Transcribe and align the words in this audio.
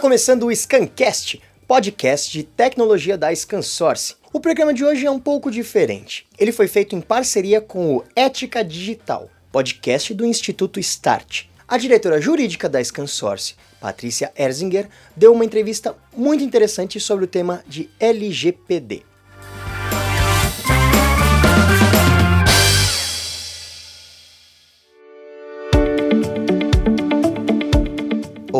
começando 0.00 0.44
o 0.44 0.56
Scancast, 0.56 1.42
podcast 1.68 2.32
de 2.32 2.42
tecnologia 2.42 3.18
da 3.18 3.34
Scansource. 3.34 4.14
O 4.32 4.40
programa 4.40 4.72
de 4.72 4.82
hoje 4.82 5.04
é 5.04 5.10
um 5.10 5.20
pouco 5.20 5.50
diferente. 5.50 6.26
Ele 6.38 6.52
foi 6.52 6.66
feito 6.66 6.96
em 6.96 7.02
parceria 7.02 7.60
com 7.60 7.96
o 7.96 8.04
Ética 8.16 8.64
Digital, 8.64 9.28
podcast 9.52 10.14
do 10.14 10.24
Instituto 10.24 10.80
Start. 10.80 11.44
A 11.68 11.76
diretora 11.76 12.18
jurídica 12.18 12.66
da 12.66 12.82
Scansource, 12.82 13.56
Patrícia 13.78 14.32
Erzinger, 14.34 14.88
deu 15.14 15.34
uma 15.34 15.44
entrevista 15.44 15.94
muito 16.16 16.42
interessante 16.42 16.98
sobre 16.98 17.26
o 17.26 17.28
tema 17.28 17.62
de 17.68 17.90
LGPD. 18.00 19.09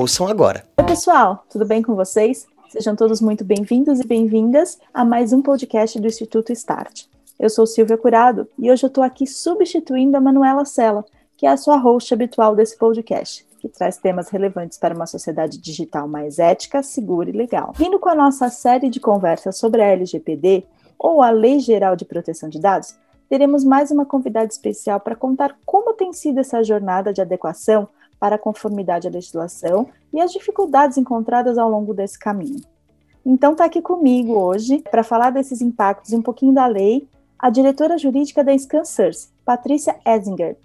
Ouçam 0.01 0.27
agora. 0.27 0.65
Oi, 0.79 0.85
pessoal, 0.87 1.45
tudo 1.51 1.67
bem 1.67 1.83
com 1.83 1.95
vocês? 1.95 2.47
Sejam 2.71 2.97
todos 2.97 3.21
muito 3.21 3.45
bem-vindos 3.45 4.01
e 4.01 4.07
bem-vindas 4.07 4.79
a 4.95 5.05
mais 5.05 5.31
um 5.31 5.43
podcast 5.43 6.01
do 6.01 6.07
Instituto 6.07 6.51
Start. 6.55 7.05
Eu 7.39 7.51
sou 7.51 7.67
Silvia 7.67 7.99
Curado 7.99 8.49
e 8.59 8.71
hoje 8.71 8.83
eu 8.83 8.89
estou 8.89 9.05
aqui 9.05 9.27
substituindo 9.27 10.17
a 10.17 10.21
Manuela 10.23 10.65
Sela, 10.65 11.05
que 11.37 11.45
é 11.45 11.51
a 11.51 11.57
sua 11.59 11.77
host 11.77 12.15
habitual 12.15 12.57
desse 12.57 12.79
podcast, 12.79 13.47
que 13.61 13.69
traz 13.69 13.99
temas 13.99 14.31
relevantes 14.31 14.79
para 14.79 14.95
uma 14.95 15.07
sociedade 15.07 15.59
digital 15.59 16.09
mais 16.09 16.39
ética, 16.39 16.83
segura 16.83 17.29
e 17.29 17.35
legal. 17.35 17.75
Vindo 17.77 17.99
com 17.99 18.09
a 18.09 18.15
nossa 18.15 18.49
série 18.49 18.89
de 18.89 19.01
conversas 19.01 19.59
sobre 19.59 19.83
a 19.83 19.89
LGPD, 19.89 20.65
ou 20.99 21.21
a 21.21 21.29
Lei 21.29 21.59
Geral 21.59 21.95
de 21.95 22.07
Proteção 22.07 22.49
de 22.49 22.59
Dados, 22.59 22.97
teremos 23.29 23.63
mais 23.65 23.91
uma 23.91 24.07
convidada 24.07 24.47
especial 24.47 24.99
para 24.99 25.15
contar 25.15 25.59
como 25.67 25.93
tem 25.93 26.11
sido 26.15 26.41
essa 26.41 26.65
jornada 26.65 27.13
de 27.13 27.21
adequação 27.21 27.87
para 28.21 28.37
a 28.37 28.39
conformidade 28.39 29.09
à 29.09 29.11
legislação 29.11 29.89
e 30.13 30.21
as 30.21 30.31
dificuldades 30.31 30.99
encontradas 30.99 31.57
ao 31.57 31.71
longo 31.71 31.95
desse 31.95 32.19
caminho. 32.19 32.61
Então 33.25 33.53
está 33.53 33.65
aqui 33.65 33.81
comigo 33.81 34.39
hoje 34.39 34.85
para 34.91 35.03
falar 35.03 35.31
desses 35.31 35.61
impactos 35.61 36.13
e 36.13 36.17
um 36.17 36.23
pouquinho 36.23 36.53
da 36.53 36.67
lei, 36.67 37.09
a 37.39 37.49
diretora 37.49 37.97
jurídica 37.97 38.45
da 38.45 38.57
ScanSource, 38.57 39.29
Patrícia 39.45 39.99
Esinger. 40.07 40.57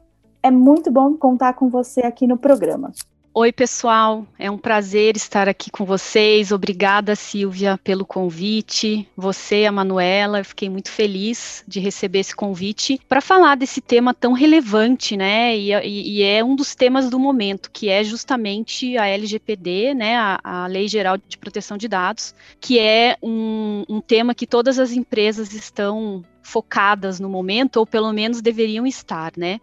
É 0.44 0.52
muito 0.52 0.92
bom 0.92 1.16
contar 1.16 1.54
com 1.54 1.70
você 1.70 2.02
aqui 2.02 2.28
no 2.28 2.38
programa. 2.38 2.92
Oi, 3.38 3.52
pessoal. 3.52 4.26
É 4.40 4.50
um 4.50 4.58
prazer 4.58 5.18
estar 5.18 5.50
aqui 5.50 5.70
com 5.70 5.84
vocês. 5.84 6.54
Obrigada, 6.54 7.18
Silvia, 7.18 7.78
pelo 7.84 8.06
convite. 8.06 9.06
Você, 9.14 9.66
a 9.66 9.74
Manuela, 9.74 10.40
eu 10.40 10.46
fiquei 10.46 10.70
muito 10.70 10.90
feliz 10.90 11.62
de 11.68 11.82
receber 11.82 12.20
esse 12.20 12.34
convite 12.34 12.98
para 13.10 13.20
falar 13.20 13.56
desse 13.56 13.82
tema 13.82 14.14
tão 14.14 14.32
relevante, 14.32 15.18
né? 15.18 15.54
E, 15.54 15.74
e, 15.74 16.20
e, 16.20 16.24
é 16.24 16.42
um 16.46 16.56
dos 16.56 16.76
temas 16.76 17.10
do 17.10 17.20
momento, 17.20 17.70
que 17.72 17.90
é 17.90 18.06
justamente 18.06 18.98
a 18.98 19.06
LGPD, 19.06 19.94
né? 19.94 20.16
A, 20.16 20.40
a 20.42 20.68
Lei 20.68 20.88
Geral 20.88 21.18
de 21.18 21.38
Proteção 21.38 21.76
de 21.76 21.90
Dados, 21.90 22.34
que 22.62 22.80
é 22.80 23.18
um, 23.22 23.84
um 23.90 24.00
tema 24.00 24.34
que 24.34 24.48
todas 24.48 24.80
as 24.80 24.94
empresas 24.94 25.54
estão 25.54 26.24
focadas 26.46 27.20
no 27.20 27.28
momento, 27.28 27.78
ou 27.78 27.88
pelo 27.88 28.14
menos 28.14 28.40
deveriam 28.40 28.86
estar, 28.86 29.34
né? 29.36 29.60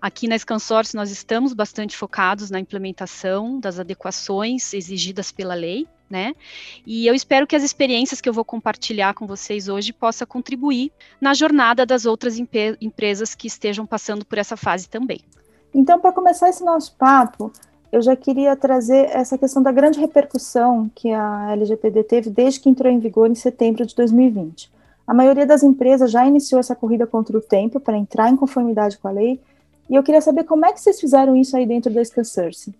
Aqui 0.00 0.26
na 0.26 0.38
Scansource 0.38 0.96
nós 0.96 1.10
estamos 1.10 1.52
bastante 1.52 1.94
focados 1.94 2.50
na 2.50 2.58
implementação 2.58 3.60
das 3.60 3.78
adequações 3.78 4.72
exigidas 4.72 5.30
pela 5.30 5.52
lei, 5.52 5.86
né? 6.08 6.32
E 6.86 7.06
eu 7.06 7.14
espero 7.14 7.46
que 7.46 7.54
as 7.54 7.62
experiências 7.62 8.18
que 8.20 8.28
eu 8.28 8.32
vou 8.32 8.46
compartilhar 8.46 9.12
com 9.12 9.26
vocês 9.26 9.68
hoje 9.68 9.92
possa 9.92 10.24
contribuir 10.24 10.90
na 11.20 11.34
jornada 11.34 11.84
das 11.84 12.06
outras 12.06 12.38
empresas 12.38 13.34
que 13.34 13.46
estejam 13.46 13.84
passando 13.84 14.24
por 14.24 14.38
essa 14.38 14.56
fase 14.56 14.88
também. 14.88 15.20
Então, 15.74 16.00
para 16.00 16.12
começar 16.12 16.48
esse 16.48 16.64
nosso 16.64 16.94
papo, 16.96 17.52
eu 17.90 18.00
já 18.00 18.16
queria 18.16 18.56
trazer 18.56 19.10
essa 19.10 19.36
questão 19.36 19.62
da 19.62 19.70
grande 19.70 20.00
repercussão 20.00 20.90
que 20.94 21.12
a 21.12 21.52
LGPD 21.52 22.04
teve 22.04 22.30
desde 22.30 22.60
que 22.60 22.70
entrou 22.70 22.90
em 22.90 22.98
vigor 22.98 23.30
em 23.30 23.34
setembro 23.34 23.84
de 23.84 23.94
2020. 23.94 24.72
A 25.06 25.14
maioria 25.14 25.46
das 25.46 25.62
empresas 25.62 26.10
já 26.10 26.26
iniciou 26.26 26.60
essa 26.60 26.76
corrida 26.76 27.06
contra 27.06 27.36
o 27.36 27.40
tempo 27.40 27.80
para 27.80 27.96
entrar 27.96 28.30
em 28.30 28.36
conformidade 28.36 28.98
com 28.98 29.08
a 29.08 29.10
lei. 29.10 29.40
E 29.90 29.94
eu 29.94 30.02
queria 30.02 30.20
saber 30.20 30.44
como 30.44 30.64
é 30.64 30.72
que 30.72 30.80
vocês 30.80 31.00
fizeram 31.00 31.36
isso 31.36 31.56
aí 31.56 31.66
dentro 31.66 31.92
da 31.92 32.04
Scansource. 32.04 32.74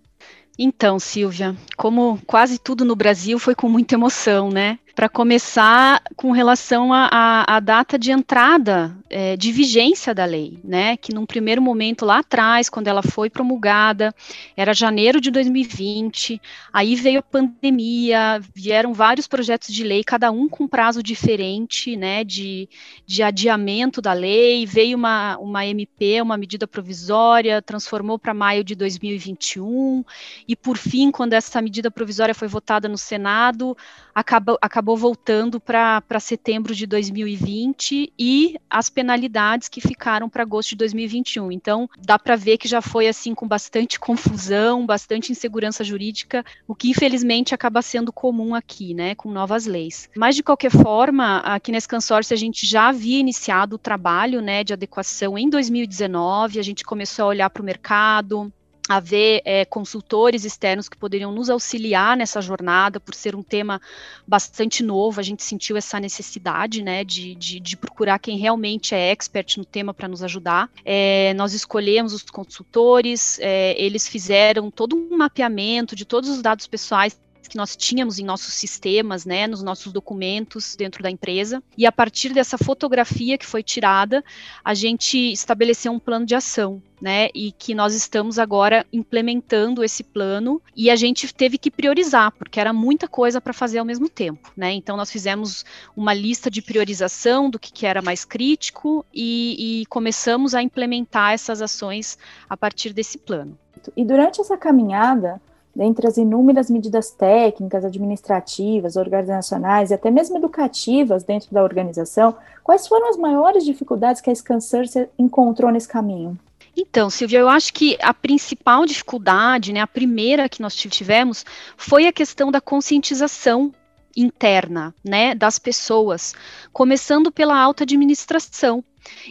Então, 0.59 0.99
Silvia, 0.99 1.57
como 1.77 2.19
quase 2.27 2.59
tudo 2.59 2.85
no 2.85 2.95
Brasil 2.95 3.39
foi 3.39 3.55
com 3.55 3.69
muita 3.69 3.95
emoção, 3.95 4.51
né? 4.51 4.79
Para 4.95 5.09
começar 5.09 6.03
com 6.17 6.33
relação 6.33 6.91
à 6.93 7.59
data 7.61 7.99
de 7.99 8.13
entrada 8.13 8.97
é, 9.09 9.37
de 9.37 9.51
vigência 9.53 10.15
da 10.15 10.25
lei, 10.25 10.59
né? 10.63 10.97
Que 10.97 11.15
num 11.15 11.27
primeiro 11.27 11.63
momento 11.63 12.05
lá 12.05 12.19
atrás, 12.19 12.69
quando 12.69 12.89
ela 12.89 13.03
foi 13.03 13.31
promulgada, 13.31 14.15
era 14.57 14.75
janeiro 14.75 15.21
de 15.21 15.31
2020, 15.31 16.41
aí 16.73 16.95
veio 16.95 17.21
a 17.21 17.23
pandemia, 17.23 18.41
vieram 18.55 18.93
vários 18.93 19.27
projetos 19.27 19.73
de 19.75 19.85
lei, 19.85 20.05
cada 20.05 20.31
um 20.31 20.49
com 20.49 20.69
prazo 20.69 21.03
diferente, 21.03 21.97
né? 21.97 22.23
De, 22.25 22.69
de 23.07 23.23
adiamento 23.23 24.01
da 24.01 24.13
lei, 24.13 24.67
veio 24.67 24.97
uma, 24.97 25.37
uma 25.39 25.67
MP, 25.67 26.21
uma 26.21 26.37
medida 26.37 26.67
provisória, 26.67 27.63
transformou 27.63 28.19
para 28.19 28.35
maio 28.35 28.63
de 28.65 28.75
2021, 28.75 30.05
e 30.47 30.55
por 30.55 30.77
fim, 30.77 31.11
quando 31.11 31.33
essa 31.33 31.61
medida 31.63 31.91
provisória 31.91 32.35
foi 32.35 32.49
votada 32.49 32.89
no 32.89 32.99
Senado, 32.99 33.77
acabou, 34.15 34.59
acabou 34.61 34.82
acabou 34.83 34.97
voltando 34.97 35.61
para 35.61 36.19
setembro 36.19 36.75
de 36.75 36.87
2020 36.87 38.13
e 38.19 38.57
as 38.69 38.91
penalidades 38.91 39.69
que 39.69 39.81
ficaram 39.81 40.29
para 40.29 40.43
agosto 40.43 40.71
de 40.71 40.77
2021. 40.77 41.53
Então, 41.53 41.89
dá 42.05 42.19
para 42.19 42.35
ver 42.35 42.59
que 42.59 42.67
já 42.67 42.83
foi 42.83 43.07
assim 43.07 43.33
com 43.33 43.47
bastante 43.47 44.01
confusão, 44.01 44.85
bastante 44.85 45.31
insegurança 45.31 45.85
jurídica, 45.85 46.45
o 46.67 46.75
que 46.75 46.91
infelizmente 46.91 47.55
acaba 47.55 47.81
sendo 47.81 48.13
comum 48.13 48.57
aqui, 48.57 48.93
né, 48.93 49.15
com 49.15 49.31
novas 49.31 49.67
leis. 49.67 50.11
Mas 50.17 50.35
de 50.35 50.43
qualquer 50.43 50.73
forma, 50.73 51.39
aqui 51.39 51.71
nesse 51.71 51.87
consórcio 51.87 52.35
a 52.35 52.39
gente 52.39 52.67
já 52.67 52.89
havia 52.89 53.21
iniciado 53.21 53.77
o 53.77 53.79
trabalho, 53.79 54.43
né, 54.43 54.65
de 54.65 54.73
adequação 54.73 55.39
em 55.39 55.49
2019, 55.49 56.59
a 56.59 56.63
gente 56.63 56.83
começou 56.83 57.27
a 57.27 57.29
olhar 57.29 57.51
para 57.51 57.63
o 57.63 57.65
mercado, 57.65 58.53
haver 58.89 59.43
é, 59.45 59.65
consultores 59.65 60.45
externos 60.45 60.89
que 60.89 60.97
poderiam 60.97 61.33
nos 61.33 61.49
auxiliar 61.49 62.17
nessa 62.17 62.41
jornada, 62.41 62.99
por 62.99 63.15
ser 63.15 63.35
um 63.35 63.43
tema 63.43 63.81
bastante 64.27 64.83
novo, 64.83 65.21
a 65.21 65.23
gente 65.23 65.43
sentiu 65.43 65.77
essa 65.77 66.01
necessidade, 66.01 66.83
né, 66.83 67.05
de, 67.05 67.35
de, 67.35 67.61
de 67.61 67.77
procurar 67.77 68.19
quem 68.19 68.39
realmente 68.39 68.95
é 68.95 69.11
expert 69.11 69.57
no 69.57 69.65
tema 69.65 69.95
para 69.95 70.09
nos 70.09 70.23
ajudar. 70.23 70.69
É, 70.85 71.33
nós 71.35 71.53
escolhemos 71.53 72.13
os 72.13 72.23
consultores, 72.23 73.39
é, 73.41 73.75
eles 73.81 74.09
fizeram 74.09 74.71
todo 74.71 74.97
um 74.97 75.17
mapeamento 75.17 75.95
de 75.95 76.05
todos 76.05 76.29
os 76.29 76.43
dados 76.43 76.67
pessoais 76.67 77.19
que 77.53 77.59
nós 77.59 77.77
tínhamos 77.77 78.19
em 78.19 78.25
nossos 78.25 78.55
sistemas, 78.55 79.27
né, 79.27 79.47
nos 79.47 79.63
nossos 79.63 79.93
documentos 79.93 80.75
dentro 80.75 81.03
da 81.03 81.11
empresa. 81.11 81.63
E 81.77 81.85
a 81.85 81.93
partir 81.93 82.33
dessa 82.33 82.57
fotografia 82.57 83.37
que 83.37 83.45
foi 83.45 83.63
tirada, 83.63 84.25
a 84.65 84.73
gente 84.73 85.19
estabeleceu 85.31 85.93
um 85.93 85.99
plano 85.99 86.25
de 86.25 86.35
ação, 86.35 86.83
né, 86.99 87.29
e 87.35 87.53
que 87.53 87.75
nós 87.75 87.95
estamos 87.95 88.39
agora 88.39 88.87
implementando 88.91 89.85
esse 89.85 90.03
plano 90.03 90.63
e 90.75 90.89
a 90.89 90.97
gente 90.97 91.35
teve 91.35 91.59
que 91.59 91.71
priorizar, 91.71 92.33
porque 92.33 92.59
era 92.59 92.73
muita 92.73 93.07
coisa 93.07 93.39
para 93.39 93.53
fazer 93.53 93.81
ao 93.81 93.85
mesmo 93.85 94.09
tempo, 94.09 94.51
né? 94.57 94.73
Então 94.73 94.97
nós 94.97 95.11
fizemos 95.11 95.63
uma 95.95 96.15
lista 96.15 96.51
de 96.51 96.63
priorização 96.63 97.51
do 97.51 97.59
que, 97.59 97.71
que 97.71 97.85
era 97.85 98.01
mais 98.01 98.25
crítico 98.25 99.05
e, 99.13 99.83
e 99.83 99.87
começamos 99.87 100.55
a 100.55 100.63
implementar 100.63 101.33
essas 101.33 101.61
ações 101.61 102.17
a 102.49 102.57
partir 102.57 102.95
desse 102.95 103.19
plano. 103.19 103.59
E 103.95 104.05
durante 104.05 104.41
essa 104.41 104.57
caminhada, 104.57 105.39
dentre 105.75 106.07
as 106.07 106.17
inúmeras 106.17 106.71
medidas 106.71 107.11
técnicas, 107.11 107.85
administrativas, 107.85 108.97
organizacionais 108.97 109.91
e 109.91 109.95
até 109.95 110.11
mesmo 110.11 110.37
educativas 110.37 111.25
dentro 111.25 111.53
da 111.53 111.63
organização, 111.63 112.37
quais 112.63 112.87
foram 112.87 113.09
as 113.09 113.17
maiores 113.17 113.65
dificuldades 113.65 114.21
que 114.21 114.31
a 114.31 114.35
ScanSearch 114.35 115.09
encontrou 115.19 115.71
nesse 115.71 115.89
caminho? 115.89 116.39
Então, 116.77 117.11
Silvia, 117.11 117.41
eu 117.41 117.49
acho 117.49 117.73
que 117.73 117.99
a 118.01 118.15
principal 118.15 118.87
dificuldade, 118.87 119.73
né, 119.73 119.81
a 119.81 119.87
primeira 119.87 120.49
que 120.49 120.63
nós 120.63 120.75
tivemos, 120.75 121.45
foi 121.77 122.07
a 122.07 122.13
questão 122.13 122.51
da 122.51 122.61
conscientização 122.61 123.73
interna, 124.17 124.95
né, 125.05 125.35
das 125.35 125.59
pessoas, 125.59 126.35
começando 126.73 127.31
pela 127.31 127.59
alta 127.59 127.85
administração. 127.85 128.83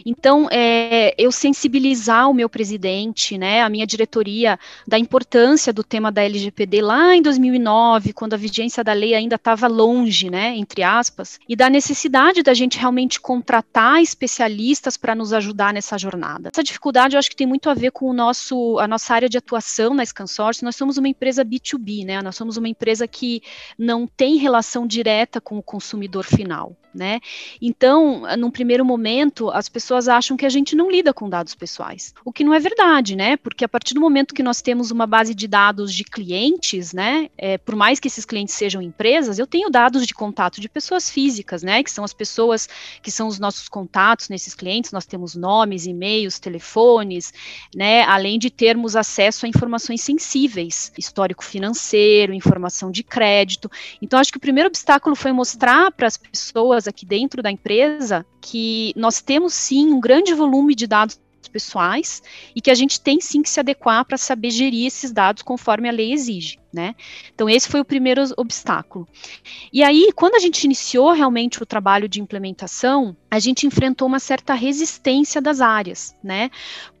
Então, 0.04 0.48
é, 0.50 1.14
eu 1.18 1.30
sensibilizar 1.30 2.28
o 2.28 2.34
meu 2.34 2.48
presidente, 2.48 3.36
né, 3.38 3.62
a 3.62 3.68
minha 3.68 3.86
diretoria, 3.86 4.58
da 4.86 4.98
importância 4.98 5.72
do 5.72 5.84
tema 5.84 6.10
da 6.10 6.22
LGPD 6.22 6.80
lá 6.82 7.14
em 7.14 7.22
2009, 7.22 8.12
quando 8.12 8.34
a 8.34 8.36
vigência 8.36 8.82
da 8.82 8.92
lei 8.92 9.14
ainda 9.14 9.36
estava 9.36 9.66
longe, 9.66 10.30
né, 10.30 10.56
entre 10.56 10.82
aspas, 10.82 11.38
e 11.48 11.56
da 11.56 11.68
necessidade 11.70 12.42
da 12.42 12.54
gente 12.54 12.78
realmente 12.78 13.20
contratar 13.20 14.02
especialistas 14.02 14.96
para 14.96 15.14
nos 15.14 15.32
ajudar 15.32 15.72
nessa 15.72 15.98
jornada. 15.98 16.50
Essa 16.52 16.62
dificuldade 16.62 17.14
eu 17.14 17.18
acho 17.18 17.30
que 17.30 17.36
tem 17.36 17.46
muito 17.46 17.68
a 17.70 17.74
ver 17.74 17.90
com 17.90 18.06
o 18.08 18.12
nosso, 18.12 18.78
a 18.78 18.86
nossa 18.86 19.14
área 19.14 19.28
de 19.28 19.38
atuação 19.38 19.94
na 19.94 20.04
Scansource. 20.04 20.64
Nós 20.64 20.76
somos 20.76 20.98
uma 20.98 21.08
empresa 21.08 21.44
B2B, 21.44 22.04
né, 22.04 22.22
nós 22.22 22.36
somos 22.36 22.56
uma 22.56 22.68
empresa 22.68 23.06
que 23.06 23.42
não 23.78 24.06
tem 24.06 24.36
relação 24.36 24.86
direta 24.86 25.40
com 25.40 25.58
o 25.58 25.62
consumidor 25.62 26.24
final. 26.24 26.76
né? 26.94 27.20
Então, 27.60 28.22
num 28.36 28.50
primeiro 28.50 28.84
momento, 28.84 29.50
as 29.62 29.68
pessoas 29.68 30.08
acham 30.08 30.36
que 30.36 30.44
a 30.44 30.48
gente 30.48 30.74
não 30.74 30.90
lida 30.90 31.14
com 31.14 31.28
dados 31.28 31.54
pessoais, 31.54 32.12
o 32.24 32.32
que 32.32 32.42
não 32.42 32.52
é 32.52 32.58
verdade, 32.58 33.14
né? 33.14 33.36
Porque 33.36 33.64
a 33.64 33.68
partir 33.68 33.94
do 33.94 34.00
momento 34.00 34.34
que 34.34 34.42
nós 34.42 34.60
temos 34.60 34.90
uma 34.90 35.06
base 35.06 35.36
de 35.36 35.46
dados 35.46 35.94
de 35.94 36.02
clientes, 36.02 36.92
né? 36.92 37.30
É, 37.38 37.56
por 37.56 37.76
mais 37.76 38.00
que 38.00 38.08
esses 38.08 38.24
clientes 38.24 38.56
sejam 38.56 38.82
empresas, 38.82 39.38
eu 39.38 39.46
tenho 39.46 39.70
dados 39.70 40.04
de 40.04 40.12
contato 40.12 40.60
de 40.60 40.68
pessoas 40.68 41.08
físicas, 41.08 41.62
né? 41.62 41.80
Que 41.84 41.92
são 41.92 42.02
as 42.02 42.12
pessoas 42.12 42.68
que 43.00 43.10
são 43.10 43.28
os 43.28 43.38
nossos 43.38 43.68
contatos 43.68 44.28
nesses 44.28 44.52
clientes. 44.52 44.90
Nós 44.90 45.06
temos 45.06 45.36
nomes, 45.36 45.86
e-mails, 45.86 46.40
telefones, 46.40 47.32
né? 47.72 48.02
Além 48.02 48.40
de 48.40 48.50
termos 48.50 48.96
acesso 48.96 49.46
a 49.46 49.48
informações 49.48 50.00
sensíveis, 50.02 50.92
histórico 50.98 51.44
financeiro, 51.44 52.34
informação 52.34 52.90
de 52.90 53.04
crédito. 53.04 53.70
Então, 54.02 54.18
acho 54.18 54.32
que 54.32 54.38
o 54.38 54.40
primeiro 54.40 54.68
obstáculo 54.68 55.14
foi 55.14 55.30
mostrar 55.30 55.92
para 55.92 56.08
as 56.08 56.16
pessoas 56.16 56.88
aqui 56.88 57.06
dentro 57.06 57.40
da 57.40 57.50
empresa 57.50 58.26
que 58.42 58.92
nós 58.96 59.22
temos 59.22 59.54
sim 59.54 59.86
um 59.86 60.00
grande 60.00 60.34
volume 60.34 60.74
de 60.74 60.86
dados 60.86 61.18
pessoais 61.50 62.22
e 62.56 62.60
que 62.60 62.70
a 62.70 62.74
gente 62.74 63.00
tem 63.00 63.20
sim 63.20 63.42
que 63.42 63.48
se 63.48 63.60
adequar 63.60 64.04
para 64.04 64.18
saber 64.18 64.50
gerir 64.50 64.86
esses 64.86 65.12
dados 65.12 65.42
conforme 65.42 65.88
a 65.88 65.92
lei 65.92 66.12
exige 66.12 66.58
né? 66.72 66.94
Então 67.34 67.48
esse 67.48 67.68
foi 67.68 67.80
o 67.80 67.84
primeiro 67.84 68.22
obstáculo. 68.36 69.06
E 69.72 69.82
aí, 69.82 70.10
quando 70.14 70.34
a 70.34 70.38
gente 70.38 70.64
iniciou 70.64 71.12
realmente 71.12 71.62
o 71.62 71.66
trabalho 71.66 72.08
de 72.08 72.20
implementação, 72.20 73.16
a 73.30 73.38
gente 73.38 73.66
enfrentou 73.66 74.06
uma 74.06 74.18
certa 74.18 74.54
resistência 74.54 75.40
das 75.40 75.60
áreas, 75.60 76.14
né? 76.22 76.50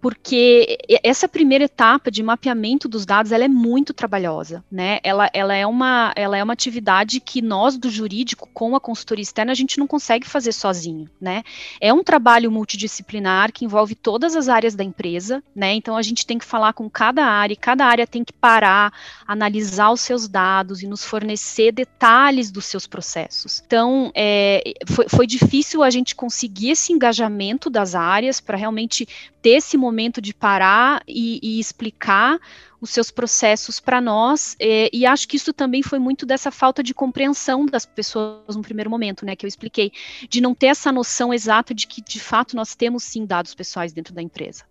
Porque 0.00 0.78
essa 1.04 1.28
primeira 1.28 1.64
etapa 1.64 2.10
de 2.10 2.22
mapeamento 2.22 2.88
dos 2.88 3.04
dados, 3.04 3.32
ela 3.32 3.44
é 3.44 3.48
muito 3.48 3.92
trabalhosa, 3.92 4.64
né? 4.70 4.98
Ela, 5.02 5.30
ela, 5.32 5.54
é, 5.54 5.66
uma, 5.66 6.12
ela 6.16 6.36
é 6.36 6.42
uma 6.42 6.54
atividade 6.54 7.20
que 7.20 7.42
nós 7.42 7.76
do 7.76 7.90
jurídico, 7.90 8.48
com 8.52 8.74
a 8.74 8.80
consultoria 8.80 9.22
externa, 9.22 9.52
a 9.52 9.54
gente 9.54 9.78
não 9.78 9.86
consegue 9.86 10.26
fazer 10.26 10.52
sozinho, 10.52 11.08
né? 11.20 11.42
É 11.80 11.92
um 11.92 12.02
trabalho 12.02 12.50
multidisciplinar 12.50 13.52
que 13.52 13.64
envolve 13.64 13.94
todas 13.94 14.34
as 14.34 14.48
áreas 14.48 14.74
da 14.74 14.82
empresa, 14.82 15.42
né? 15.54 15.74
Então 15.74 15.96
a 15.96 16.02
gente 16.02 16.26
tem 16.26 16.38
que 16.38 16.44
falar 16.44 16.72
com 16.72 16.88
cada 16.88 17.24
área, 17.24 17.54
cada 17.54 17.86
área 17.86 18.06
tem 18.06 18.24
que 18.24 18.32
parar, 18.32 18.92
analisar 19.26 19.61
analisar 19.62 19.90
os 19.90 20.00
seus 20.00 20.28
dados 20.28 20.82
e 20.82 20.86
nos 20.86 21.04
fornecer 21.04 21.72
detalhes 21.72 22.50
dos 22.50 22.64
seus 22.66 22.86
processos. 22.86 23.62
Então, 23.64 24.10
é, 24.14 24.74
foi, 24.86 25.08
foi 25.08 25.26
difícil 25.26 25.82
a 25.82 25.90
gente 25.90 26.14
conseguir 26.14 26.70
esse 26.70 26.92
engajamento 26.92 27.70
das 27.70 27.94
áreas 27.94 28.40
para 28.40 28.56
realmente 28.56 29.06
ter 29.40 29.50
esse 29.50 29.76
momento 29.76 30.20
de 30.20 30.34
parar 30.34 31.02
e, 31.06 31.38
e 31.42 31.60
explicar 31.60 32.38
os 32.80 32.90
seus 32.90 33.12
processos 33.12 33.78
para 33.78 34.00
nós, 34.00 34.56
é, 34.58 34.90
e 34.92 35.06
acho 35.06 35.28
que 35.28 35.36
isso 35.36 35.52
também 35.52 35.84
foi 35.84 36.00
muito 36.00 36.26
dessa 36.26 36.50
falta 36.50 36.82
de 36.82 36.92
compreensão 36.92 37.64
das 37.64 37.86
pessoas 37.86 38.56
no 38.56 38.62
primeiro 38.62 38.90
momento, 38.90 39.24
né, 39.24 39.36
que 39.36 39.46
eu 39.46 39.48
expliquei, 39.48 39.92
de 40.28 40.40
não 40.40 40.52
ter 40.52 40.66
essa 40.66 40.90
noção 40.90 41.32
exata 41.32 41.72
de 41.72 41.86
que, 41.86 42.02
de 42.02 42.18
fato, 42.18 42.56
nós 42.56 42.74
temos 42.74 43.04
sim 43.04 43.24
dados 43.24 43.54
pessoais 43.54 43.92
dentro 43.92 44.12
da 44.12 44.20
empresa. 44.20 44.64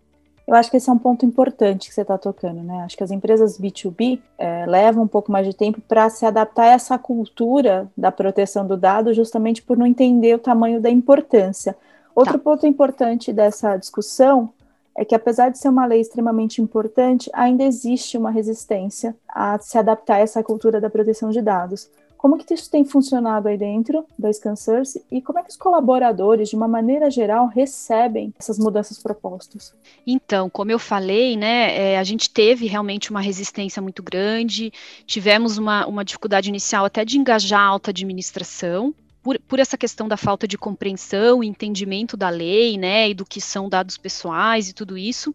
Eu 0.46 0.54
acho 0.54 0.70
que 0.70 0.76
esse 0.76 0.90
é 0.90 0.92
um 0.92 0.98
ponto 0.98 1.24
importante 1.24 1.88
que 1.88 1.94
você 1.94 2.02
está 2.02 2.18
tocando, 2.18 2.62
né? 2.62 2.82
Acho 2.84 2.96
que 2.96 3.04
as 3.04 3.10
empresas 3.10 3.58
B2B 3.58 4.20
é, 4.36 4.66
levam 4.66 5.04
um 5.04 5.08
pouco 5.08 5.30
mais 5.30 5.46
de 5.46 5.54
tempo 5.54 5.80
para 5.80 6.10
se 6.10 6.26
adaptar 6.26 6.64
a 6.64 6.72
essa 6.72 6.98
cultura 6.98 7.88
da 7.96 8.10
proteção 8.10 8.66
do 8.66 8.76
dado, 8.76 9.14
justamente 9.14 9.62
por 9.62 9.76
não 9.76 9.86
entender 9.86 10.34
o 10.34 10.38
tamanho 10.38 10.80
da 10.80 10.90
importância. 10.90 11.76
Outro 12.14 12.34
tá. 12.34 12.38
ponto 12.38 12.66
importante 12.66 13.32
dessa 13.32 13.76
discussão 13.76 14.50
é 14.96 15.04
que, 15.04 15.14
apesar 15.14 15.48
de 15.48 15.58
ser 15.58 15.68
uma 15.68 15.86
lei 15.86 16.00
extremamente 16.00 16.60
importante, 16.60 17.30
ainda 17.32 17.62
existe 17.62 18.18
uma 18.18 18.30
resistência 18.30 19.16
a 19.28 19.58
se 19.58 19.78
adaptar 19.78 20.16
a 20.16 20.20
essa 20.20 20.42
cultura 20.42 20.80
da 20.80 20.90
proteção 20.90 21.30
de 21.30 21.40
dados. 21.40 21.88
Como 22.22 22.38
que 22.38 22.54
isso 22.54 22.70
tem 22.70 22.84
funcionado 22.84 23.48
aí 23.48 23.58
dentro 23.58 24.06
da 24.16 24.32
ScanSource 24.32 25.04
e 25.10 25.20
como 25.20 25.40
é 25.40 25.42
que 25.42 25.50
os 25.50 25.56
colaboradores, 25.56 26.50
de 26.50 26.54
uma 26.54 26.68
maneira 26.68 27.10
geral, 27.10 27.48
recebem 27.48 28.32
essas 28.38 28.60
mudanças 28.60 28.96
propostas? 29.02 29.74
Então, 30.06 30.48
como 30.48 30.70
eu 30.70 30.78
falei, 30.78 31.36
né, 31.36 31.76
é, 31.76 31.98
a 31.98 32.04
gente 32.04 32.30
teve 32.30 32.68
realmente 32.68 33.10
uma 33.10 33.20
resistência 33.20 33.82
muito 33.82 34.04
grande, 34.04 34.72
tivemos 35.04 35.58
uma, 35.58 35.84
uma 35.84 36.04
dificuldade 36.04 36.48
inicial 36.48 36.84
até 36.84 37.04
de 37.04 37.18
engajar 37.18 37.58
a 37.58 37.64
alta 37.64 37.90
administração, 37.90 38.94
por, 39.20 39.36
por, 39.40 39.58
essa 39.58 39.76
questão 39.76 40.06
da 40.06 40.16
falta 40.16 40.46
de 40.46 40.56
compreensão 40.56 41.42
e 41.42 41.48
entendimento 41.48 42.16
da 42.16 42.28
lei, 42.28 42.78
né, 42.78 43.10
e 43.10 43.14
do 43.14 43.24
que 43.24 43.40
são 43.40 43.68
dados 43.68 43.96
pessoais 43.96 44.68
e 44.68 44.72
tudo 44.72 44.96
isso. 44.96 45.34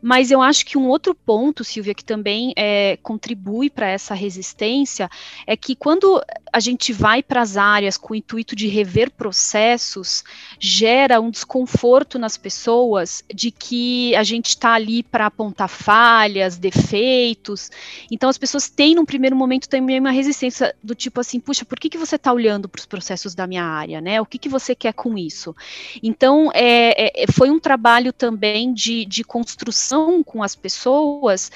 Mas 0.00 0.30
eu 0.30 0.40
acho 0.40 0.64
que 0.64 0.78
um 0.78 0.88
outro 0.88 1.14
ponto, 1.14 1.64
Silvia, 1.64 1.94
que 1.94 2.04
também 2.04 2.52
é, 2.56 2.98
contribui 3.02 3.70
para 3.70 3.88
essa 3.88 4.14
resistência, 4.14 5.08
é 5.46 5.56
que 5.56 5.74
quando 5.74 6.22
a 6.52 6.60
gente 6.60 6.92
vai 6.92 7.22
para 7.22 7.42
as 7.42 7.56
áreas 7.56 7.96
com 7.96 8.12
o 8.12 8.16
intuito 8.16 8.56
de 8.56 8.68
rever 8.68 9.10
processos, 9.10 10.24
gera 10.58 11.20
um 11.20 11.30
desconforto 11.30 12.18
nas 12.18 12.36
pessoas 12.36 13.22
de 13.32 13.50
que 13.50 14.14
a 14.16 14.22
gente 14.22 14.48
está 14.48 14.72
ali 14.72 15.02
para 15.02 15.26
apontar 15.26 15.68
falhas, 15.68 16.56
defeitos. 16.56 17.70
Então 18.10 18.28
as 18.28 18.38
pessoas 18.38 18.68
têm, 18.68 18.94
num 18.94 19.04
primeiro 19.04 19.36
momento, 19.36 19.68
também 19.68 19.98
uma 20.00 20.10
resistência 20.10 20.74
do 20.82 20.94
tipo 20.94 21.20
assim, 21.20 21.40
puxa, 21.40 21.64
por 21.64 21.78
que, 21.78 21.88
que 21.88 21.98
você 21.98 22.16
está 22.16 22.32
olhando 22.32 22.68
para 22.68 22.78
os 22.78 22.86
processos 22.86 23.34
da 23.34 23.46
minha 23.46 23.64
área, 23.64 24.00
né? 24.00 24.20
O 24.20 24.26
que, 24.26 24.38
que 24.38 24.48
você 24.48 24.74
quer 24.74 24.92
com 24.92 25.16
isso? 25.18 25.54
Então 26.02 26.50
é, 26.54 27.22
é, 27.22 27.26
foi 27.32 27.50
um 27.50 27.58
trabalho 27.58 28.12
também 28.12 28.72
de, 28.72 29.04
de 29.04 29.22
construção 29.22 29.87
com 30.24 30.42
as 30.42 30.54
pessoas 30.54 31.50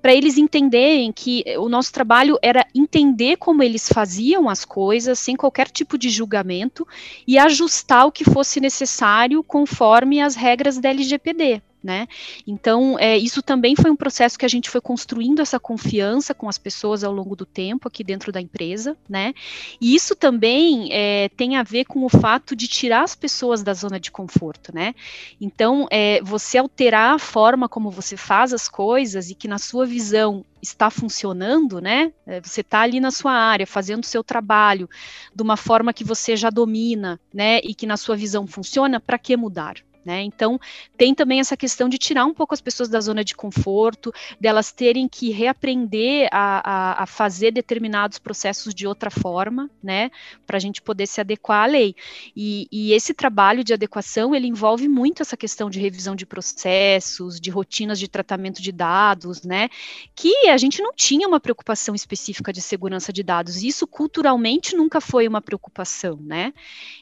para 0.00 0.14
eles 0.14 0.38
entenderem 0.38 1.12
que 1.12 1.44
o 1.58 1.68
nosso 1.68 1.92
trabalho 1.92 2.38
era 2.42 2.66
entender 2.74 3.36
como 3.36 3.62
eles 3.62 3.88
faziam 3.88 4.48
as 4.48 4.64
coisas 4.64 5.18
sem 5.18 5.36
qualquer 5.36 5.68
tipo 5.68 5.98
de 5.98 6.08
julgamento 6.08 6.86
e 7.26 7.38
ajustar 7.38 8.06
o 8.06 8.12
que 8.12 8.24
fosse 8.24 8.60
necessário 8.60 9.42
conforme 9.42 10.20
as 10.20 10.34
regras 10.34 10.78
da 10.78 10.90
LGPD 10.90 11.62
né? 11.82 12.06
Então, 12.46 12.98
é, 12.98 13.16
isso 13.16 13.42
também 13.42 13.76
foi 13.76 13.90
um 13.90 13.96
processo 13.96 14.38
que 14.38 14.44
a 14.44 14.48
gente 14.48 14.68
foi 14.68 14.80
construindo 14.80 15.40
essa 15.40 15.60
confiança 15.60 16.34
com 16.34 16.48
as 16.48 16.58
pessoas 16.58 17.04
ao 17.04 17.12
longo 17.12 17.36
do 17.36 17.46
tempo 17.46 17.88
aqui 17.88 18.02
dentro 18.02 18.32
da 18.32 18.40
empresa, 18.40 18.96
né? 19.08 19.32
E 19.80 19.94
isso 19.94 20.14
também 20.16 20.88
é, 20.92 21.28
tem 21.30 21.56
a 21.56 21.62
ver 21.62 21.84
com 21.84 22.04
o 22.04 22.08
fato 22.08 22.56
de 22.56 22.66
tirar 22.66 23.02
as 23.02 23.14
pessoas 23.14 23.62
da 23.62 23.74
zona 23.74 24.00
de 24.00 24.10
conforto, 24.10 24.74
né? 24.74 24.94
Então, 25.40 25.86
é, 25.90 26.20
você 26.22 26.58
alterar 26.58 27.14
a 27.14 27.18
forma 27.18 27.68
como 27.68 27.90
você 27.90 28.16
faz 28.16 28.52
as 28.52 28.68
coisas 28.68 29.30
e 29.30 29.34
que 29.34 29.48
na 29.48 29.58
sua 29.58 29.86
visão 29.86 30.44
está 30.60 30.90
funcionando, 30.90 31.80
né? 31.80 32.12
É, 32.26 32.40
você 32.40 32.60
está 32.60 32.80
ali 32.80 33.00
na 33.00 33.10
sua 33.10 33.32
área, 33.32 33.66
fazendo 33.66 34.02
o 34.02 34.06
seu 34.06 34.24
trabalho 34.24 34.88
de 35.34 35.42
uma 35.42 35.56
forma 35.56 35.92
que 35.92 36.04
você 36.04 36.36
já 36.36 36.50
domina, 36.50 37.20
né? 37.32 37.60
E 37.62 37.74
que 37.74 37.86
na 37.86 37.96
sua 37.96 38.16
visão 38.16 38.46
funciona, 38.46 39.00
para 39.00 39.18
que 39.18 39.36
mudar? 39.36 39.76
Né? 40.08 40.22
Então, 40.22 40.58
tem 40.96 41.14
também 41.14 41.38
essa 41.38 41.54
questão 41.54 41.86
de 41.86 41.98
tirar 41.98 42.24
um 42.24 42.32
pouco 42.32 42.54
as 42.54 42.62
pessoas 42.62 42.88
da 42.88 42.98
zona 42.98 43.22
de 43.22 43.34
conforto, 43.34 44.10
delas 44.40 44.72
terem 44.72 45.06
que 45.06 45.28
reaprender 45.28 46.30
a, 46.32 46.62
a, 46.64 47.02
a 47.02 47.06
fazer 47.06 47.50
determinados 47.50 48.18
processos 48.18 48.74
de 48.74 48.86
outra 48.86 49.10
forma, 49.10 49.68
né? 49.82 50.10
Para 50.46 50.56
a 50.56 50.60
gente 50.60 50.80
poder 50.80 51.06
se 51.06 51.20
adequar 51.20 51.64
à 51.64 51.66
lei. 51.66 51.94
E, 52.34 52.66
e, 52.72 52.94
esse 52.94 53.12
trabalho 53.12 53.62
de 53.62 53.74
adequação, 53.74 54.34
ele 54.34 54.46
envolve 54.46 54.88
muito 54.88 55.20
essa 55.20 55.36
questão 55.36 55.68
de 55.68 55.78
revisão 55.78 56.16
de 56.16 56.24
processos, 56.24 57.38
de 57.38 57.50
rotinas 57.50 57.98
de 57.98 58.08
tratamento 58.08 58.62
de 58.62 58.72
dados, 58.72 59.42
né? 59.42 59.68
Que 60.16 60.48
a 60.48 60.56
gente 60.56 60.80
não 60.80 60.94
tinha 60.94 61.28
uma 61.28 61.38
preocupação 61.38 61.94
específica 61.94 62.50
de 62.50 62.62
segurança 62.62 63.12
de 63.12 63.22
dados. 63.22 63.62
Isso 63.62 63.86
culturalmente 63.86 64.74
nunca 64.74 65.02
foi 65.02 65.28
uma 65.28 65.42
preocupação, 65.42 66.16
né? 66.22 66.54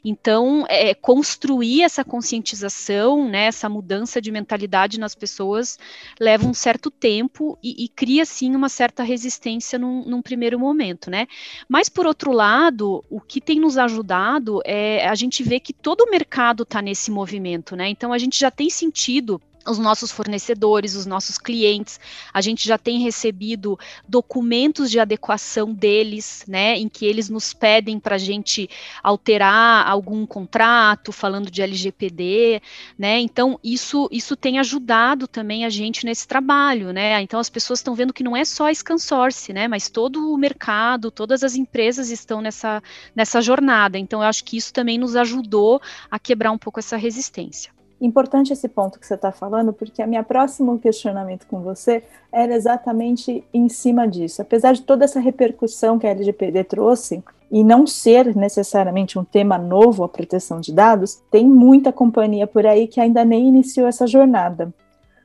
Então, 0.04 0.66
é, 0.68 0.92
construir 0.92 1.82
essa 1.82 2.04
conscientização 2.04 2.95
né, 3.28 3.46
essa 3.46 3.68
mudança 3.68 4.20
de 4.20 4.30
mentalidade 4.30 4.98
nas 4.98 5.14
pessoas 5.14 5.78
leva 6.20 6.46
um 6.46 6.54
certo 6.54 6.90
tempo 6.90 7.58
e, 7.62 7.84
e 7.84 7.88
cria 7.88 8.24
sim 8.24 8.54
uma 8.54 8.68
certa 8.68 9.02
resistência 9.02 9.78
num, 9.78 10.04
num, 10.04 10.22
primeiro 10.22 10.58
momento, 10.58 11.10
né? 11.10 11.26
Mas 11.68 11.88
por 11.88 12.06
outro 12.06 12.32
lado, 12.32 13.04
o 13.10 13.20
que 13.20 13.40
tem 13.40 13.60
nos 13.60 13.76
ajudado 13.76 14.60
é 14.64 15.06
a 15.06 15.14
gente 15.14 15.42
ver 15.42 15.60
que 15.60 15.72
todo 15.72 16.02
o 16.02 16.10
mercado 16.10 16.62
está 16.62 16.80
nesse 16.80 17.10
movimento, 17.10 17.76
né? 17.76 17.88
Então 17.88 18.12
a 18.12 18.18
gente 18.18 18.38
já 18.38 18.50
tem 18.50 18.70
sentido 18.70 19.40
os 19.66 19.78
nossos 19.78 20.10
fornecedores, 20.10 20.94
os 20.94 21.06
nossos 21.06 21.38
clientes, 21.38 21.98
a 22.32 22.40
gente 22.40 22.66
já 22.66 22.78
tem 22.78 23.00
recebido 23.00 23.78
documentos 24.08 24.90
de 24.90 24.98
adequação 24.98 25.72
deles, 25.72 26.44
né, 26.46 26.76
em 26.76 26.88
que 26.88 27.04
eles 27.04 27.28
nos 27.28 27.52
pedem 27.52 27.98
para 27.98 28.16
a 28.16 28.18
gente 28.18 28.68
alterar 29.02 29.88
algum 29.88 30.24
contrato, 30.26 31.12
falando 31.12 31.50
de 31.50 31.62
LGPD, 31.62 32.62
né, 32.98 33.18
então 33.20 33.58
isso, 33.62 34.08
isso 34.10 34.36
tem 34.36 34.58
ajudado 34.58 35.26
também 35.26 35.64
a 35.64 35.70
gente 35.70 36.04
nesse 36.04 36.26
trabalho, 36.26 36.92
né, 36.92 37.20
então 37.20 37.40
as 37.40 37.50
pessoas 37.50 37.80
estão 37.80 37.94
vendo 37.94 38.12
que 38.12 38.24
não 38.24 38.36
é 38.36 38.44
só 38.44 38.68
a 38.68 38.74
ScanSource, 38.74 39.52
né, 39.52 39.68
mas 39.68 39.88
todo 39.88 40.32
o 40.32 40.38
mercado, 40.38 41.10
todas 41.10 41.42
as 41.42 41.54
empresas 41.54 42.10
estão 42.10 42.40
nessa, 42.40 42.82
nessa 43.14 43.40
jornada, 43.40 43.98
então 43.98 44.22
eu 44.22 44.28
acho 44.28 44.44
que 44.44 44.56
isso 44.56 44.72
também 44.72 44.98
nos 44.98 45.16
ajudou 45.16 45.80
a 46.10 46.18
quebrar 46.18 46.52
um 46.52 46.58
pouco 46.58 46.78
essa 46.78 46.96
resistência. 46.96 47.75
Importante 48.00 48.52
esse 48.52 48.68
ponto 48.68 49.00
que 49.00 49.06
você 49.06 49.14
está 49.14 49.32
falando, 49.32 49.72
porque 49.72 50.02
a 50.02 50.06
minha 50.06 50.22
próximo 50.22 50.78
questionamento 50.78 51.46
com 51.46 51.62
você 51.62 52.04
era 52.30 52.54
exatamente 52.54 53.42
em 53.54 53.68
cima 53.68 54.06
disso. 54.06 54.42
Apesar 54.42 54.74
de 54.74 54.82
toda 54.82 55.04
essa 55.04 55.18
repercussão 55.18 55.98
que 55.98 56.06
a 56.06 56.10
LGPD 56.10 56.64
trouxe, 56.64 57.22
e 57.50 57.62
não 57.62 57.86
ser 57.86 58.34
necessariamente 58.34 59.18
um 59.18 59.24
tema 59.24 59.56
novo 59.56 60.02
a 60.04 60.08
proteção 60.08 60.60
de 60.60 60.72
dados, 60.72 61.22
tem 61.30 61.46
muita 61.46 61.92
companhia 61.92 62.46
por 62.46 62.66
aí 62.66 62.86
que 62.86 63.00
ainda 63.00 63.24
nem 63.24 63.46
iniciou 63.46 63.86
essa 63.86 64.06
jornada. 64.06 64.72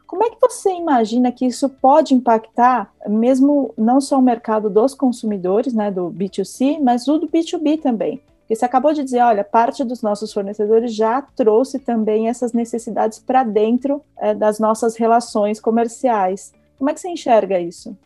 Como 0.06 0.24
é 0.24 0.30
que 0.30 0.38
você 0.40 0.72
imagina 0.72 1.32
que 1.32 1.46
isso 1.46 1.70
pode 1.70 2.14
impactar, 2.14 2.92
mesmo 3.08 3.74
não 3.78 4.02
só 4.02 4.20
o 4.20 4.22
mercado 4.22 4.70
dos 4.70 4.94
consumidores, 4.94 5.74
né, 5.74 5.90
do 5.90 6.12
B2C, 6.12 6.80
mas 6.82 7.08
o 7.08 7.18
do 7.18 7.30
B2B 7.30 7.82
também? 7.82 8.22
Porque 8.52 8.60
você 8.60 8.66
acabou 8.66 8.92
de 8.92 9.02
dizer, 9.02 9.22
olha, 9.22 9.46
parte 9.46 9.82
dos 9.82 10.02
nossos 10.02 10.34
fornecedores 10.34 10.94
já 10.94 11.22
trouxe 11.22 11.80
também 11.80 12.28
essas 12.28 12.52
necessidades 12.52 13.18
para 13.18 13.46
dentro 13.46 14.04
é, 14.18 14.36
das 14.36 14.60
nossas 14.60 14.98
relações 14.98 15.58
comerciais. 15.58 16.52
Como 16.78 16.90
é 16.90 16.94
que 16.94 17.00
você 17.00 17.08
enxerga 17.08 17.58
isso? 17.58 17.98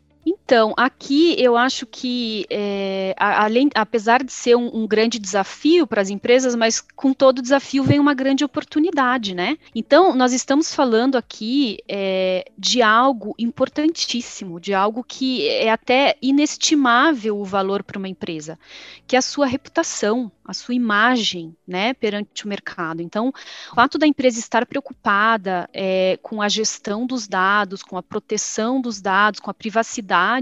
Então, 0.46 0.76
aqui 0.78 1.36
eu 1.40 1.58
acho 1.58 1.88
que, 1.88 2.46
é, 2.52 3.16
além, 3.18 3.68
apesar 3.74 4.24
de 4.24 4.32
ser 4.32 4.56
um, 4.56 4.84
um 4.84 4.88
grande 4.88 5.18
desafio 5.18 5.88
para 5.88 6.00
as 6.00 6.12
empresas, 6.12 6.56
mas 6.56 6.80
com 6.96 7.14
todo 7.14 7.42
desafio 7.42 7.84
vem 7.84 8.00
uma 8.00 8.14
grande 8.14 8.46
oportunidade, 8.46 9.34
né? 9.34 9.58
Então, 9.74 10.14
nós 10.14 10.34
estamos 10.34 10.72
falando 10.74 11.16
aqui 11.18 11.80
é, 11.90 12.46
de 12.56 12.84
algo 12.84 13.34
importantíssimo, 13.40 14.60
de 14.60 14.72
algo 14.72 15.04
que 15.04 15.48
é 15.48 15.72
até 15.72 16.16
inestimável 16.22 17.40
o 17.40 17.44
valor 17.44 17.82
para 17.82 17.98
uma 17.98 18.08
empresa, 18.08 18.60
que 19.08 19.16
é 19.16 19.20
a 19.20 19.24
sua 19.24 19.48
reputação, 19.48 20.32
a 20.46 20.54
sua 20.54 20.76
imagem, 20.76 21.56
né, 21.68 21.96
perante 21.96 22.46
o 22.46 22.48
mercado. 22.48 23.02
Então, 23.02 23.30
o 23.72 23.76
fato 23.76 23.98
da 23.98 24.06
empresa 24.06 24.38
estar 24.38 24.64
preocupada 24.68 25.68
é, 25.74 26.20
com 26.22 26.40
a 26.40 26.48
gestão 26.48 27.08
dos 27.08 27.28
dados, 27.28 27.82
com 27.82 27.98
a 27.98 28.04
proteção 28.04 28.80
dos 28.80 29.02
dados, 29.02 29.40
com 29.40 29.50
a 29.50 29.54
privacidade, 29.54 30.35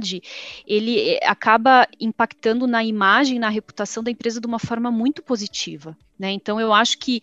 ele 0.66 1.00
é, 1.00 1.28
acaba 1.28 1.88
impactando 2.00 2.68
na 2.68 2.84
imagem, 2.84 3.40
na 3.40 3.50
reputação 3.50 4.04
da 4.04 4.12
empresa 4.12 4.40
de 4.40 4.48
uma 4.48 4.60
forma 4.60 4.92
muito 4.92 5.22
positiva. 5.24 5.98
Né? 6.18 6.32
Então, 6.32 6.60
eu 6.60 6.74
acho 6.74 6.98
que 7.00 7.22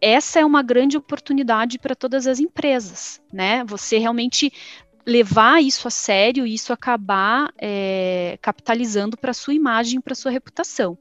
essa 0.00 0.40
é 0.40 0.44
uma 0.44 0.62
grande 0.62 0.96
oportunidade 0.96 1.78
para 1.78 1.94
todas 1.94 2.26
as 2.26 2.40
empresas, 2.40 3.22
né? 3.32 3.62
Você 3.64 3.98
realmente 3.98 4.52
levar 5.06 5.62
isso 5.62 5.86
a 5.86 5.90
sério 5.90 6.44
e 6.44 6.54
isso 6.54 6.72
acabar 6.72 7.52
é, 7.56 8.36
capitalizando 8.42 9.16
para 9.16 9.32
sua 9.32 9.54
imagem, 9.54 10.00
para 10.00 10.14
sua 10.14 10.30
reputação. 10.30 10.98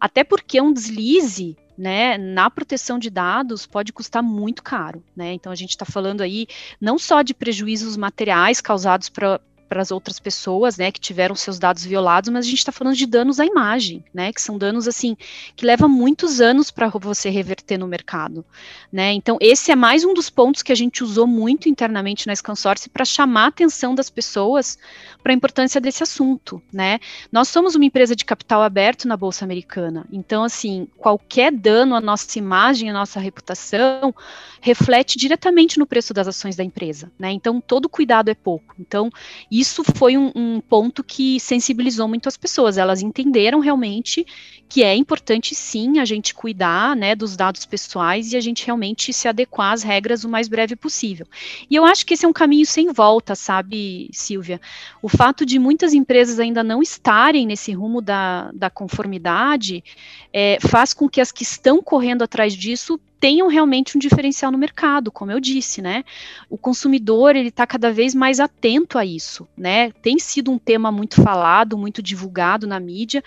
Até 0.00 0.24
porque 0.24 0.60
um 0.60 0.72
deslize 0.72 1.56
né, 1.78 2.18
na 2.18 2.50
proteção 2.50 2.98
de 2.98 3.08
dados 3.08 3.66
pode 3.66 3.92
custar 3.92 4.22
muito 4.22 4.62
caro, 4.62 5.02
né? 5.16 5.32
Então 5.32 5.50
a 5.50 5.54
gente 5.54 5.70
está 5.70 5.84
falando 5.84 6.20
aí 6.20 6.46
não 6.80 6.98
só 6.98 7.22
de 7.22 7.32
prejuízos 7.32 7.96
materiais 7.96 8.60
causados 8.60 9.08
para 9.08 9.40
para 9.72 9.80
as 9.80 9.90
outras 9.90 10.20
pessoas, 10.20 10.76
né, 10.76 10.92
que 10.92 11.00
tiveram 11.00 11.34
seus 11.34 11.58
dados 11.58 11.82
violados, 11.82 12.28
mas 12.28 12.44
a 12.44 12.48
gente 12.48 12.58
está 12.58 12.70
falando 12.70 12.94
de 12.94 13.06
danos 13.06 13.40
à 13.40 13.46
imagem, 13.46 14.04
né, 14.12 14.30
que 14.30 14.42
são 14.42 14.58
danos 14.58 14.86
assim 14.86 15.16
que 15.56 15.64
levam 15.64 15.88
muitos 15.88 16.42
anos 16.42 16.70
para 16.70 16.90
você 16.90 17.30
reverter 17.30 17.78
no 17.78 17.86
mercado, 17.86 18.44
né. 18.92 19.14
Então 19.14 19.38
esse 19.40 19.72
é 19.72 19.74
mais 19.74 20.04
um 20.04 20.12
dos 20.12 20.28
pontos 20.28 20.60
que 20.62 20.72
a 20.72 20.74
gente 20.74 21.02
usou 21.02 21.26
muito 21.26 21.70
internamente 21.70 22.26
na 22.26 22.36
Scansource 22.36 22.90
para 22.90 23.06
chamar 23.06 23.44
a 23.44 23.48
atenção 23.48 23.94
das 23.94 24.10
pessoas 24.10 24.76
para 25.22 25.32
a 25.32 25.34
importância 25.34 25.80
desse 25.80 26.02
assunto, 26.02 26.60
né. 26.70 27.00
Nós 27.32 27.48
somos 27.48 27.74
uma 27.74 27.86
empresa 27.86 28.14
de 28.14 28.26
capital 28.26 28.60
aberto 28.60 29.08
na 29.08 29.16
bolsa 29.16 29.42
americana, 29.42 30.04
então 30.12 30.44
assim 30.44 30.86
qualquer 30.98 31.50
dano 31.50 31.94
à 31.94 32.00
nossa 32.00 32.38
imagem, 32.38 32.90
à 32.90 32.92
nossa 32.92 33.18
reputação 33.18 34.14
reflete 34.60 35.16
diretamente 35.16 35.78
no 35.78 35.86
preço 35.86 36.12
das 36.12 36.28
ações 36.28 36.56
da 36.56 36.62
empresa, 36.62 37.10
né. 37.18 37.32
Então 37.32 37.58
todo 37.58 37.88
cuidado 37.88 38.28
é 38.28 38.34
pouco. 38.34 38.74
Então 38.78 39.10
isso 39.50 39.61
foi 39.96 40.16
um, 40.16 40.32
um, 40.34 40.60
ponto 40.60 41.04
que 41.04 41.38
sensibilizou 41.38 42.08
muito 42.08 42.28
as 42.28 42.36
pessoas. 42.36 42.78
Elas 42.78 43.02
entenderam 43.02 43.60
realmente 43.60 44.26
que 44.68 44.82
é 44.82 44.94
importante 44.96 45.54
sim 45.54 45.98
a 45.98 46.04
gente 46.04 46.34
cuidar 46.34 46.96
né, 46.96 47.14
dos 47.14 47.36
dados 47.36 47.66
pessoais 47.66 48.32
e 48.32 48.36
a 48.36 48.40
gente 48.40 48.64
realmente 48.64 49.12
se 49.12 49.28
adequar 49.28 49.72
às 49.72 49.82
regras 49.82 50.24
o 50.24 50.28
mais 50.28 50.48
breve 50.48 50.74
possível. 50.74 51.26
E 51.68 51.76
eu 51.76 51.84
acho 51.84 52.06
que 52.06 52.14
esse 52.14 52.24
é 52.24 52.28
um 52.28 52.32
caminho 52.32 52.64
sem 52.66 52.92
volta, 52.92 53.34
sabe, 53.34 54.08
Silvia? 54.12 54.60
O 55.02 55.08
fato 55.08 55.44
de 55.44 55.58
muitas 55.58 55.92
empresas 55.92 56.38
ainda 56.38 56.64
não 56.64 56.82
estarem 56.82 57.46
nesse 57.46 57.72
rumo 57.72 58.00
da, 58.00 58.50
da 58.52 58.70
conformidade 58.70 59.84
é, 60.32 60.58
faz 60.60 60.94
com 60.94 61.08
que 61.08 61.20
as 61.20 61.30
que 61.30 61.42
estão 61.42 61.82
correndo 61.82 62.22
atrás 62.22 62.54
disso 62.54 62.98
tenham 63.22 63.46
realmente 63.46 63.96
um 63.96 64.00
diferencial 64.00 64.50
no 64.50 64.58
mercado, 64.58 65.12
como 65.12 65.30
eu 65.30 65.38
disse, 65.38 65.80
né? 65.80 66.02
O 66.50 66.58
consumidor 66.58 67.36
ele 67.36 67.50
está 67.50 67.64
cada 67.64 67.92
vez 67.92 68.16
mais 68.16 68.40
atento 68.40 68.98
a 68.98 69.04
isso, 69.04 69.46
né? 69.56 69.92
Tem 70.02 70.18
sido 70.18 70.50
um 70.50 70.58
tema 70.58 70.90
muito 70.90 71.22
falado, 71.22 71.78
muito 71.78 72.02
divulgado 72.02 72.66
na 72.66 72.80
mídia. 72.80 73.22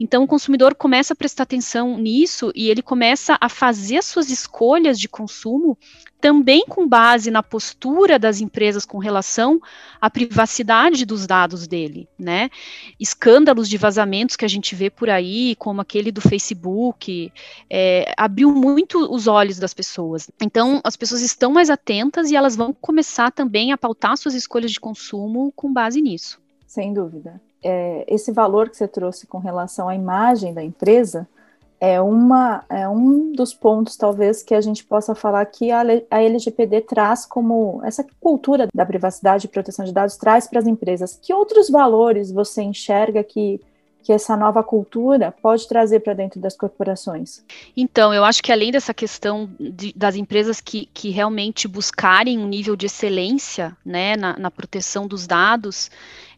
Então 0.00 0.24
o 0.24 0.26
consumidor 0.26 0.74
começa 0.74 1.12
a 1.12 1.16
prestar 1.16 1.44
atenção 1.44 1.96
nisso 1.96 2.50
e 2.56 2.68
ele 2.68 2.82
começa 2.82 3.38
a 3.40 3.48
fazer 3.48 3.98
as 3.98 4.06
suas 4.06 4.30
escolhas 4.30 4.98
de 4.98 5.08
consumo 5.08 5.78
também 6.20 6.64
com 6.66 6.88
base 6.88 7.30
na 7.30 7.42
postura 7.42 8.18
das 8.18 8.40
empresas 8.40 8.84
com 8.84 8.98
relação 8.98 9.60
à 10.00 10.08
privacidade 10.08 11.04
dos 11.04 11.26
dados 11.26 11.66
dele, 11.66 12.08
né? 12.18 12.50
Escândalos 12.98 13.68
de 13.68 13.76
vazamentos 13.76 14.36
que 14.36 14.44
a 14.44 14.48
gente 14.48 14.74
vê 14.74 14.90
por 14.90 15.10
aí, 15.10 15.54
como 15.56 15.80
aquele 15.80 16.10
do 16.10 16.20
Facebook, 16.20 17.32
é, 17.70 18.12
abriu 18.16 18.50
muito 18.52 18.98
os 19.12 19.26
olhos 19.26 19.58
das 19.58 19.74
pessoas. 19.74 20.30
Então, 20.40 20.80
as 20.82 20.96
pessoas 20.96 21.20
estão 21.20 21.52
mais 21.52 21.70
atentas 21.70 22.30
e 22.30 22.36
elas 22.36 22.56
vão 22.56 22.72
começar 22.72 23.30
também 23.30 23.72
a 23.72 23.78
pautar 23.78 24.16
suas 24.16 24.34
escolhas 24.34 24.72
de 24.72 24.80
consumo 24.80 25.52
com 25.54 25.72
base 25.72 26.00
nisso. 26.00 26.40
Sem 26.66 26.92
dúvida. 26.92 27.40
É, 27.62 28.04
esse 28.08 28.32
valor 28.32 28.68
que 28.68 28.76
você 28.76 28.86
trouxe 28.86 29.26
com 29.26 29.38
relação 29.38 29.88
à 29.88 29.94
imagem 29.94 30.52
da 30.52 30.62
empresa 30.62 31.28
é, 31.80 32.00
uma, 32.00 32.64
é 32.68 32.88
um 32.88 33.32
dos 33.32 33.52
pontos, 33.52 33.96
talvez, 33.96 34.42
que 34.42 34.54
a 34.54 34.60
gente 34.60 34.84
possa 34.84 35.14
falar 35.14 35.44
que 35.46 35.70
a, 35.70 35.82
a 36.10 36.22
LGPD 36.22 36.82
traz 36.82 37.26
como 37.26 37.80
essa 37.84 38.04
cultura 38.20 38.68
da 38.74 38.86
privacidade 38.86 39.46
e 39.46 39.50
proteção 39.50 39.84
de 39.84 39.92
dados 39.92 40.16
traz 40.16 40.46
para 40.46 40.58
as 40.58 40.66
empresas. 40.66 41.18
Que 41.20 41.34
outros 41.34 41.68
valores 41.68 42.32
você 42.32 42.62
enxerga 42.62 43.22
que 43.22 43.60
que 44.06 44.12
essa 44.12 44.36
nova 44.36 44.62
cultura 44.62 45.34
pode 45.42 45.66
trazer 45.66 45.98
para 45.98 46.14
dentro 46.14 46.38
das 46.38 46.56
corporações? 46.56 47.42
Então, 47.76 48.14
eu 48.14 48.22
acho 48.22 48.40
que 48.40 48.52
além 48.52 48.70
dessa 48.70 48.94
questão 48.94 49.50
de, 49.58 49.92
das 49.96 50.14
empresas 50.14 50.60
que, 50.60 50.88
que 50.94 51.10
realmente 51.10 51.66
buscarem 51.66 52.38
um 52.38 52.46
nível 52.46 52.76
de 52.76 52.86
excelência 52.86 53.76
né, 53.84 54.16
na, 54.16 54.38
na 54.38 54.48
proteção 54.48 55.08
dos 55.08 55.26
dados, 55.26 55.90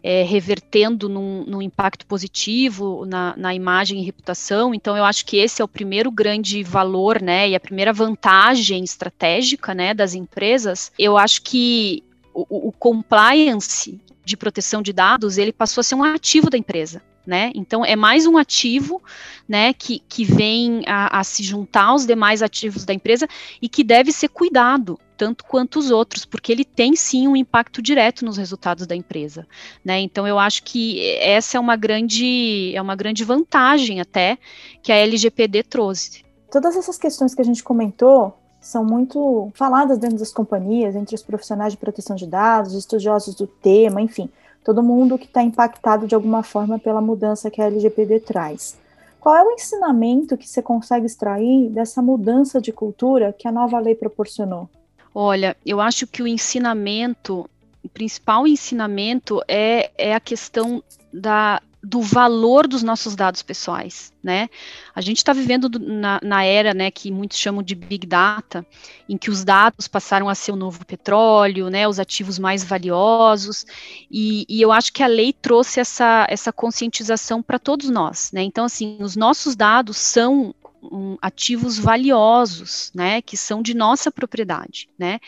é, 0.03 0.23
revertendo 0.23 1.11
num, 1.11 1.45
num, 1.45 1.61
impacto 1.61 2.07
positivo 2.07 3.05
na, 3.05 3.35
na, 3.37 3.55
imagem 3.55 4.01
e 4.01 4.05
reputação. 4.05 4.73
Então, 4.73 4.97
eu 4.97 5.05
acho 5.05 5.27
que 5.27 5.37
esse 5.37 5.61
é 5.61 5.65
o 5.65 5.69
primeiro 5.69 6.11
grande 6.11 6.63
valor, 6.63 7.21
né, 7.21 7.51
e 7.51 7.55
a 7.55 7.61
primeira 7.61 7.93
vantagem 7.93 8.83
estratégica, 8.83 9.75
né, 9.75 9.93
das 9.93 10.15
empresas. 10.15 10.91
Eu 10.99 11.19
acho 11.19 11.43
que 11.43 12.03
o, 12.33 12.69
o 12.69 12.73
compliance 12.73 14.01
de 14.25 14.39
proteção 14.39 14.81
de 14.81 14.95
dados, 14.95 15.37
ele 15.37 15.53
passou 15.53 15.83
a 15.83 15.85
ser 15.85 15.97
um 15.97 16.03
ativo 16.03 16.49
da 16.49 16.57
empresa 16.57 17.03
né? 17.29 17.53
Então 17.55 17.85
é 17.85 17.95
mais 17.95 18.25
um 18.25 18.39
ativo, 18.39 19.03
né, 19.47 19.75
que, 19.75 20.01
que 20.09 20.25
vem 20.25 20.83
a, 20.87 21.21
a, 21.21 21.23
se 21.23 21.43
juntar 21.43 21.85
aos 21.85 22.07
demais 22.07 22.43
ativos 22.43 22.87
da 22.87 22.95
empresa 22.95 23.29
e 23.61 23.69
que 23.69 23.85
deve 23.85 24.11
ser 24.13 24.29
cuidado 24.29 24.99
tanto 25.15 25.45
quanto 25.45 25.79
os 25.79 25.91
outros, 25.91 26.25
porque 26.25 26.51
ele 26.51 26.65
tem 26.65 26.97
sim 26.97 27.29
um 27.29 27.37
impacto 27.37 27.83
direto 27.83 28.25
nos 28.25 28.39
resultados 28.39 28.87
da 28.87 28.97
empresa, 28.97 29.47
né? 29.85 30.01
Então 30.01 30.27
eu 30.27 30.39
acho 30.39 30.63
que 30.63 31.05
essa 31.19 31.59
é 31.59 31.61
uma 31.61 31.77
grande 31.77 32.73
é 32.75 32.81
uma 32.81 32.97
grande 32.97 33.25
vantagem 33.25 34.01
até 34.01 34.39
que 34.83 34.91
a 34.91 34.97
LGPD 34.97 35.65
trouxe. 35.65 36.25
Todas 36.51 36.77
essas 36.77 36.97
questões 36.97 37.35
que 37.35 37.43
a 37.43 37.45
gente 37.45 37.63
comentou 37.63 38.39
são 38.59 38.85
muito 38.85 39.51
faladas 39.55 39.99
dentro 39.99 40.19
das 40.19 40.33
companhias, 40.33 40.97
entre 40.97 41.15
os 41.15 41.23
profissionais 41.23 41.75
de 41.75 41.79
proteção 41.79 42.17
de 42.17 42.27
dados, 42.27 42.73
estudiosos 42.73 43.35
do 43.35 43.47
tema, 43.47 44.01
enfim 44.01 44.31
todo 44.69 44.83
mundo 44.83 45.17
que 45.17 45.25
está 45.25 45.43
impactado 45.43 46.07
de 46.07 46.15
alguma 46.15 46.43
forma 46.43 46.79
pela 46.79 47.01
mudança 47.01 47.51
que 47.51 47.63
a 47.63 47.65
LGPD 47.65 48.21
traz. 48.21 48.79
Qual 49.19 49.35
é 49.35 49.43
o 49.43 49.51
ensinamento 49.53 50.37
que 50.37 50.47
você 50.47 50.61
consegue 50.61 51.07
extrair 51.07 51.71
dessa 51.71 52.03
mudança 52.03 52.61
de 52.61 52.71
cultura 52.71 53.33
que 53.33 53.49
a 53.49 53.53
nova 53.53 53.79
lei 53.79 53.95
proporcionou? 53.95 54.69
Olha, 55.15 55.57
eu 55.65 55.81
acho 55.81 56.07
que 56.07 56.23
o 56.23 56.27
ensinamento, 56.27 57.49
o 57.83 57.89
principal 57.89 58.47
ensinamento 58.47 59.41
é, 59.49 59.91
é 59.97 60.15
a 60.15 60.21
questão 60.21 60.83
da 61.11 61.63
do 61.83 62.01
valor 62.01 62.67
dos 62.67 62.83
nossos 62.83 63.15
dados 63.15 63.43
pessoais, 63.43 64.13
né? 64.23 64.49
A 64.95 65.01
gente 65.01 65.19
está 65.19 65.33
vivendo 65.33 65.71
na, 65.79 66.19
na, 66.23 66.45
era, 66.45 66.75
né, 66.75 66.91
que 66.91 67.11
muitos 67.11 67.39
chamam 67.39 67.63
de 67.63 67.75
big 67.75 68.07
data, 68.07 68.67
em 69.09 69.17
que 69.17 69.31
os 69.31 69.45
dados 69.45 69.87
passaram 69.87 70.29
a 70.29 70.35
ser 70.35 70.53
o 70.53 70.57
novo 70.57 70.85
petróleo, 70.85 71.71
né, 71.71 71.87
os 71.87 72.01
ativos 72.01 72.39
mais 72.39 72.65
valiosos, 72.65 73.65
e, 74.11 74.45
e 74.49 74.61
eu 74.61 74.73
acho 74.73 74.93
que 74.93 75.03
a 75.03 75.07
lei 75.07 75.33
trouxe 75.33 75.79
essa, 75.79 76.27
essa 76.29 76.53
conscientização 76.53 77.43
para 77.43 77.59
todos 77.59 77.89
nós, 77.89 78.33
né? 78.33 78.43
Então, 78.43 78.65
assim, 78.65 78.99
os 79.01 79.15
nossos 79.15 79.55
dados 79.55 79.97
são 79.97 80.55
um, 80.83 81.17
ativos 81.21 81.79
valiosos, 81.79 82.91
né, 82.95 83.21
que 83.23 83.37
são 83.37 83.63
de 83.63 83.75
nossa 83.75 84.11
propriedade, 84.11 84.89
né, 84.99 85.19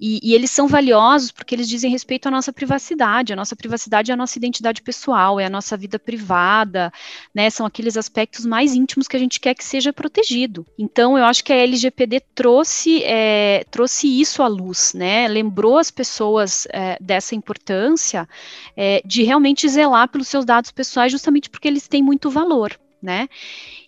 e, 0.00 0.20
e, 0.22 0.34
eles 0.34 0.50
são 0.50 0.66
valiosos 0.66 1.30
porque 1.30 1.54
eles 1.54 1.68
dizem 1.68 1.90
respeito 1.90 2.26
à 2.26 2.30
nossa 2.30 2.52
privacidade, 2.52 3.32
a 3.32 3.36
nossa 3.36 3.56
privacidade 3.56 4.10
é 4.10 4.14
a 4.14 4.16
nossa 4.16 4.38
identidade 4.38 4.82
pessoal, 4.82 5.38
é 5.38 5.46
a 5.46 5.50
nossa 5.50 5.76
vida 5.76 5.98
privada, 5.98 6.92
né, 7.34 7.50
são 7.50 7.66
aqueles 7.66 7.96
aspectos 7.96 8.44
mais 8.44 8.74
íntimos 8.74 9.08
que 9.08 9.16
a 9.16 9.20
gente 9.20 9.40
quer 9.40 9.54
que 9.54 9.64
seja 9.64 9.92
protegido. 9.92 10.66
Então, 10.78 11.16
eu 11.18 11.24
acho 11.24 11.44
que 11.44 11.52
a 11.52 11.56
LGPD 11.56 12.20
trouxe, 12.34 13.02
é, 13.04 13.64
trouxe 13.70 14.08
isso 14.20 14.42
à 14.42 14.46
luz, 14.46 14.92
né, 14.94 15.28
lembrou 15.28 15.78
as 15.78 15.90
pessoas 15.90 16.66
é, 16.70 16.98
dessa 17.00 17.34
importância 17.34 18.28
é, 18.76 19.02
de 19.04 19.22
realmente 19.22 19.68
zelar 19.68 20.08
pelos 20.08 20.28
seus 20.28 20.44
dados 20.44 20.70
pessoais, 20.70 21.10
justamente 21.12 21.50
porque 21.50 21.68
eles 21.68 21.88
têm 21.88 22.02
muito 22.02 22.30
valor, 22.30 22.78
né? 23.04 23.28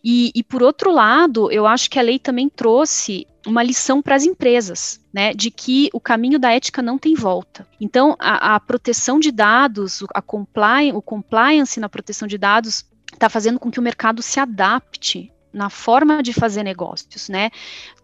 E, 0.05 0.31
e, 0.35 0.45
por 0.45 0.63
outro 0.63 0.93
lado, 0.93 1.51
eu 1.51 1.67
acho 1.67 1.91
que 1.91 1.99
a 1.99 2.03
lei 2.03 2.19
também 2.19 2.49
trouxe 2.49 3.27
uma 3.47 3.63
lição 3.63 4.03
para 4.03 4.15
as 4.15 4.25
empresas, 4.25 5.01
né, 5.13 5.33
de 5.33 5.51
que 5.51 5.89
o 5.93 6.01
caminho 6.01 6.39
da 6.39 6.53
ética 6.53 6.83
não 6.83 6.99
tem 6.99 7.15
volta. 7.15 7.67
Então, 7.81 8.17
a, 8.19 8.57
a 8.57 8.61
proteção 8.61 9.19
de 9.19 9.31
dados, 9.31 10.05
a 10.13 10.21
compliance, 10.21 10.97
o 10.97 11.01
compliance 11.01 11.81
na 11.81 11.89
proteção 11.89 12.29
de 12.29 12.37
dados 12.37 12.85
está 13.13 13.29
fazendo 13.29 13.59
com 13.59 13.71
que 13.71 13.79
o 13.79 13.83
mercado 13.83 14.21
se 14.21 14.39
adapte 14.39 15.33
na 15.57 15.71
forma 15.71 16.23
de 16.23 16.35
fazer 16.35 16.63
negócios, 16.63 17.31
né? 17.31 17.51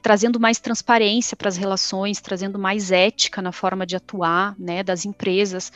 Trazendo 0.01 0.41
mais 0.41 0.59
transparência 0.59 1.37
para 1.37 1.51
as 1.51 1.57
relações, 1.59 2.19
trazendo 2.19 2.59
mais 2.59 2.91
ética 2.91 3.43
na 3.43 3.53
forma 3.53 3.85
de 3.85 3.95
atuar, 3.95 4.55
né, 4.59 4.83
das 4.83 5.05
empresas. 5.05 5.71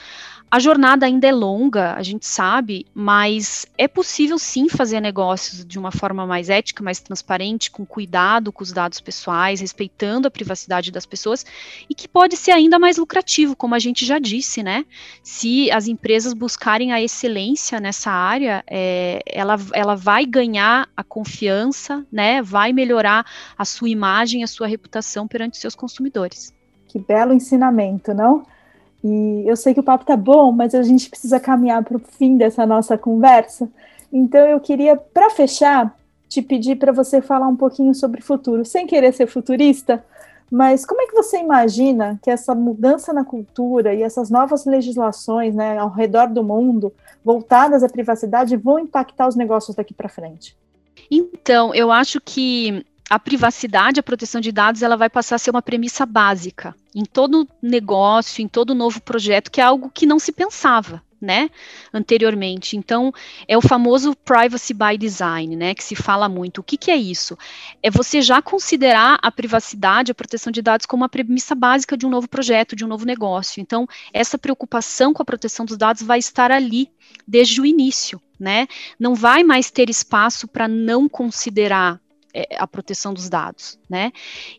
A 0.48 0.60
jornada 0.60 1.04
ainda 1.04 1.26
é 1.26 1.32
longa, 1.32 1.94
a 1.94 2.02
gente 2.04 2.24
sabe, 2.24 2.86
mas 2.94 3.66
é 3.76 3.88
possível 3.88 4.38
sim 4.38 4.68
fazer 4.68 5.00
negócios 5.00 5.64
de 5.64 5.76
uma 5.76 5.90
forma 5.90 6.24
mais 6.24 6.48
ética, 6.48 6.84
mais 6.84 7.00
transparente, 7.00 7.68
com 7.68 7.84
cuidado 7.84 8.52
com 8.52 8.62
os 8.62 8.72
dados 8.72 9.00
pessoais, 9.00 9.60
respeitando 9.60 10.28
a 10.28 10.30
privacidade 10.30 10.92
das 10.92 11.04
pessoas 11.04 11.44
e 11.90 11.94
que 11.94 12.06
pode 12.06 12.36
ser 12.36 12.52
ainda 12.52 12.78
mais 12.78 12.96
lucrativo, 12.96 13.56
como 13.56 13.74
a 13.74 13.78
gente 13.80 14.06
já 14.06 14.20
disse, 14.20 14.62
né? 14.62 14.86
Se 15.20 15.68
as 15.72 15.88
empresas 15.88 16.32
buscarem 16.32 16.92
a 16.92 17.02
excelência 17.02 17.80
nessa 17.80 18.12
área, 18.12 18.62
é, 18.68 19.20
ela, 19.26 19.56
ela 19.72 19.96
vai 19.96 20.24
ganhar 20.24 20.88
a 20.96 21.02
confiança, 21.02 22.06
né? 22.10 22.40
Vai 22.40 22.72
melhorar 22.72 23.26
a 23.58 23.64
sua 23.64 23.88
imagem, 23.88 24.44
a 24.44 24.46
sua 24.46 24.68
reputação 24.68 25.26
perante 25.26 25.58
seus 25.58 25.74
consumidores. 25.74 26.54
Que 26.86 27.00
belo 27.00 27.32
ensinamento, 27.32 28.14
não? 28.14 28.46
E 29.06 29.44
eu 29.46 29.54
sei 29.54 29.72
que 29.72 29.78
o 29.78 29.84
papo 29.84 30.04
tá 30.04 30.16
bom, 30.16 30.50
mas 30.50 30.74
a 30.74 30.82
gente 30.82 31.08
precisa 31.08 31.38
caminhar 31.38 31.84
para 31.84 31.96
o 31.96 32.00
fim 32.00 32.36
dessa 32.36 32.66
nossa 32.66 32.98
conversa. 32.98 33.68
Então 34.12 34.40
eu 34.46 34.58
queria, 34.58 34.96
para 34.96 35.30
fechar, 35.30 35.96
te 36.28 36.42
pedir 36.42 36.76
para 36.76 36.90
você 36.90 37.22
falar 37.22 37.46
um 37.46 37.54
pouquinho 37.54 37.94
sobre 37.94 38.20
futuro, 38.20 38.64
sem 38.64 38.84
querer 38.84 39.12
ser 39.12 39.28
futurista, 39.28 40.04
mas 40.50 40.84
como 40.84 41.02
é 41.02 41.06
que 41.06 41.14
você 41.14 41.38
imagina 41.38 42.18
que 42.20 42.30
essa 42.30 42.52
mudança 42.52 43.12
na 43.12 43.24
cultura 43.24 43.94
e 43.94 44.02
essas 44.02 44.28
novas 44.28 44.64
legislações 44.64 45.54
né, 45.54 45.78
ao 45.78 45.90
redor 45.90 46.28
do 46.28 46.42
mundo, 46.42 46.92
voltadas 47.24 47.84
à 47.84 47.88
privacidade, 47.88 48.56
vão 48.56 48.80
impactar 48.80 49.28
os 49.28 49.36
negócios 49.36 49.76
daqui 49.76 49.94
para 49.94 50.08
frente? 50.08 50.56
Então, 51.08 51.72
eu 51.72 51.92
acho 51.92 52.20
que 52.20 52.84
a 53.08 53.18
privacidade, 53.18 54.00
a 54.00 54.02
proteção 54.02 54.40
de 54.40 54.50
dados, 54.50 54.82
ela 54.82 54.96
vai 54.96 55.08
passar 55.08 55.36
a 55.36 55.38
ser 55.38 55.50
uma 55.50 55.62
premissa 55.62 56.04
básica 56.04 56.74
em 56.94 57.04
todo 57.04 57.48
negócio, 57.62 58.42
em 58.42 58.48
todo 58.48 58.74
novo 58.74 59.00
projeto, 59.00 59.50
que 59.50 59.60
é 59.60 59.64
algo 59.64 59.90
que 59.90 60.06
não 60.06 60.18
se 60.18 60.32
pensava, 60.32 61.00
né, 61.20 61.48
anteriormente. 61.94 62.76
Então, 62.76 63.12
é 63.46 63.56
o 63.56 63.60
famoso 63.60 64.16
privacy 64.24 64.74
by 64.74 64.98
design, 64.98 65.54
né, 65.54 65.72
que 65.72 65.84
se 65.84 65.94
fala 65.94 66.28
muito. 66.28 66.58
O 66.58 66.64
que, 66.64 66.76
que 66.76 66.90
é 66.90 66.96
isso? 66.96 67.38
É 67.80 67.90
você 67.90 68.20
já 68.20 68.42
considerar 68.42 69.18
a 69.22 69.30
privacidade, 69.30 70.10
a 70.10 70.14
proteção 70.14 70.50
de 70.50 70.60
dados 70.60 70.86
como 70.86 71.02
uma 71.02 71.08
premissa 71.08 71.54
básica 71.54 71.96
de 71.96 72.06
um 72.06 72.10
novo 72.10 72.28
projeto, 72.28 72.74
de 72.74 72.84
um 72.84 72.88
novo 72.88 73.06
negócio. 73.06 73.60
Então, 73.60 73.86
essa 74.12 74.36
preocupação 74.36 75.12
com 75.12 75.22
a 75.22 75.26
proteção 75.26 75.64
dos 75.64 75.76
dados 75.76 76.02
vai 76.02 76.18
estar 76.18 76.50
ali 76.50 76.90
desde 77.26 77.60
o 77.60 77.66
início, 77.66 78.20
né? 78.38 78.66
Não 78.98 79.14
vai 79.14 79.44
mais 79.44 79.70
ter 79.70 79.88
espaço 79.88 80.48
para 80.48 80.66
não 80.66 81.08
considerar 81.08 82.00
a 82.58 82.66
proteção 82.66 83.14
dos 83.14 83.28
dados, 83.28 83.78
né? 83.88 84.12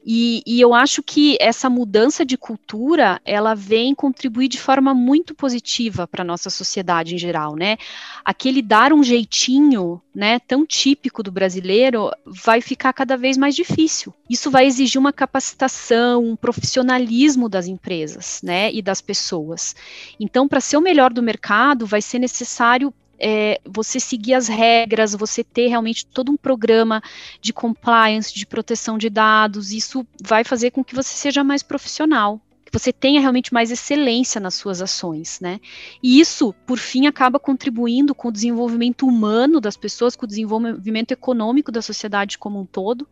E, 0.06 0.42
e, 0.46 0.60
eu 0.60 0.74
acho 0.74 1.04
que 1.04 1.38
essa 1.40 1.70
mudança 1.70 2.26
de 2.26 2.38
cultura, 2.38 3.22
ela 3.24 3.54
vem 3.54 3.94
contribuir 3.94 4.48
de 4.48 4.60
forma 4.60 4.94
muito 4.94 5.36
positiva 5.36 6.08
para 6.08 6.24
a 6.24 6.26
nossa 6.26 6.50
sociedade 6.50 7.14
em 7.14 7.18
geral, 7.18 7.56
né? 7.56 7.78
Aquele 8.26 8.62
dar 8.62 8.92
um 8.94 9.04
jeitinho, 9.04 10.02
né, 10.14 10.40
tão 10.40 10.66
típico 10.66 11.22
do 11.22 11.32
brasileiro, 11.32 12.10
vai 12.26 12.62
ficar 12.62 12.92
cada 12.94 13.16
vez 13.16 13.38
mais 13.38 13.56
difícil. 13.56 14.14
Isso 14.30 14.50
vai 14.50 14.66
exigir 14.66 15.00
uma 15.00 15.14
capacitação, 15.14 16.24
um 16.24 16.36
profissionalismo 16.36 17.48
das 17.48 17.68
empresas, 17.68 18.42
né, 18.44 18.72
e 18.74 18.82
das 18.82 19.02
pessoas. 19.02 19.76
Então, 20.20 20.48
para 20.48 20.60
ser 20.60 20.78
o 20.78 20.82
melhor 20.82 21.14
do 21.14 21.22
mercado, 21.22 21.86
vai 21.86 22.02
ser 22.02 22.20
necessário 22.20 22.94
é, 23.20 23.60
você 23.66 24.00
seguir 24.00 24.34
as 24.34 24.48
regras, 24.48 25.14
você 25.14 25.44
ter 25.44 25.68
realmente 25.68 26.06
todo 26.06 26.32
um 26.32 26.38
programa 26.38 27.02
de 27.42 27.52
compliance, 27.54 28.34
de 28.34 28.46
proteção 28.46 28.98
de 28.98 29.10
dados, 29.10 29.72
isso 29.72 30.06
vai 30.22 30.44
fazer 30.44 30.72
com 30.72 30.84
que 30.84 30.96
você 30.96 31.16
seja 31.16 31.44
mais 31.44 31.64
profissional, 31.64 32.42
que 32.68 32.78
você 32.78 32.92
tenha 32.92 33.22
realmente 33.22 33.54
mais 33.54 33.72
excelência 33.72 34.42
nas 34.42 34.56
suas 34.56 34.82
ações, 34.82 35.40
né? 35.40 35.60
E 36.04 36.20
isso, 36.20 36.54
por 36.66 36.78
fim, 36.78 37.08
acaba 37.08 37.40
contribuindo 37.40 38.14
com 38.14 38.28
o 38.28 38.32
desenvolvimento 38.32 39.08
humano 39.08 39.62
das 39.62 39.78
pessoas, 39.78 40.16
com 40.16 40.26
o 40.26 40.28
desenvolvimento 40.28 41.12
econômico 41.12 41.72
da 41.72 41.82
sociedade 41.82 42.38
como 42.38 42.60
um 42.60 42.66
todo. 42.66 43.08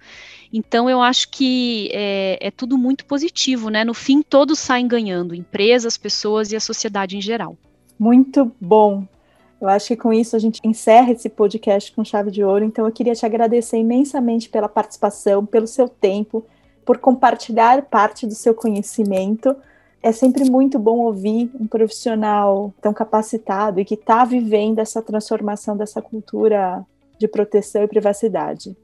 Então, 0.51 0.89
eu 0.89 1.01
acho 1.01 1.29
que 1.29 1.89
é, 1.93 2.37
é 2.41 2.51
tudo 2.51 2.77
muito 2.77 3.05
positivo, 3.05 3.69
né? 3.69 3.85
No 3.85 3.93
fim, 3.93 4.21
todos 4.21 4.59
saem 4.59 4.87
ganhando, 4.87 5.33
empresas, 5.33 5.97
pessoas 5.97 6.51
e 6.51 6.55
a 6.55 6.59
sociedade 6.59 7.15
em 7.15 7.21
geral. 7.21 7.57
Muito 7.97 8.51
bom. 8.59 9.07
Eu 9.59 9.69
acho 9.69 9.87
que 9.87 9.95
com 9.95 10.11
isso 10.11 10.35
a 10.35 10.39
gente 10.39 10.59
encerra 10.63 11.11
esse 11.11 11.29
podcast 11.29 11.91
com 11.93 12.03
chave 12.03 12.29
de 12.29 12.43
ouro. 12.43 12.65
Então 12.65 12.85
eu 12.85 12.91
queria 12.91 13.15
te 13.15 13.25
agradecer 13.25 13.77
imensamente 13.77 14.49
pela 14.49 14.67
participação, 14.67 15.45
pelo 15.45 15.67
seu 15.67 15.87
tempo, 15.87 16.45
por 16.85 16.97
compartilhar 16.97 17.81
parte 17.83 18.27
do 18.27 18.35
seu 18.35 18.53
conhecimento. 18.53 19.55
É 20.03 20.11
sempre 20.11 20.49
muito 20.49 20.77
bom 20.77 20.99
ouvir 20.99 21.49
um 21.59 21.65
profissional 21.65 22.73
tão 22.81 22.93
capacitado 22.93 23.79
e 23.79 23.85
que 23.85 23.95
está 23.95 24.23
vivendo 24.23 24.79
essa 24.79 25.01
transformação 25.01 25.75
dessa 25.75 26.01
cultura 26.01 26.85
de 27.17 27.27
proteção 27.27 27.83
e 27.83 27.87
privacidade. 27.87 28.75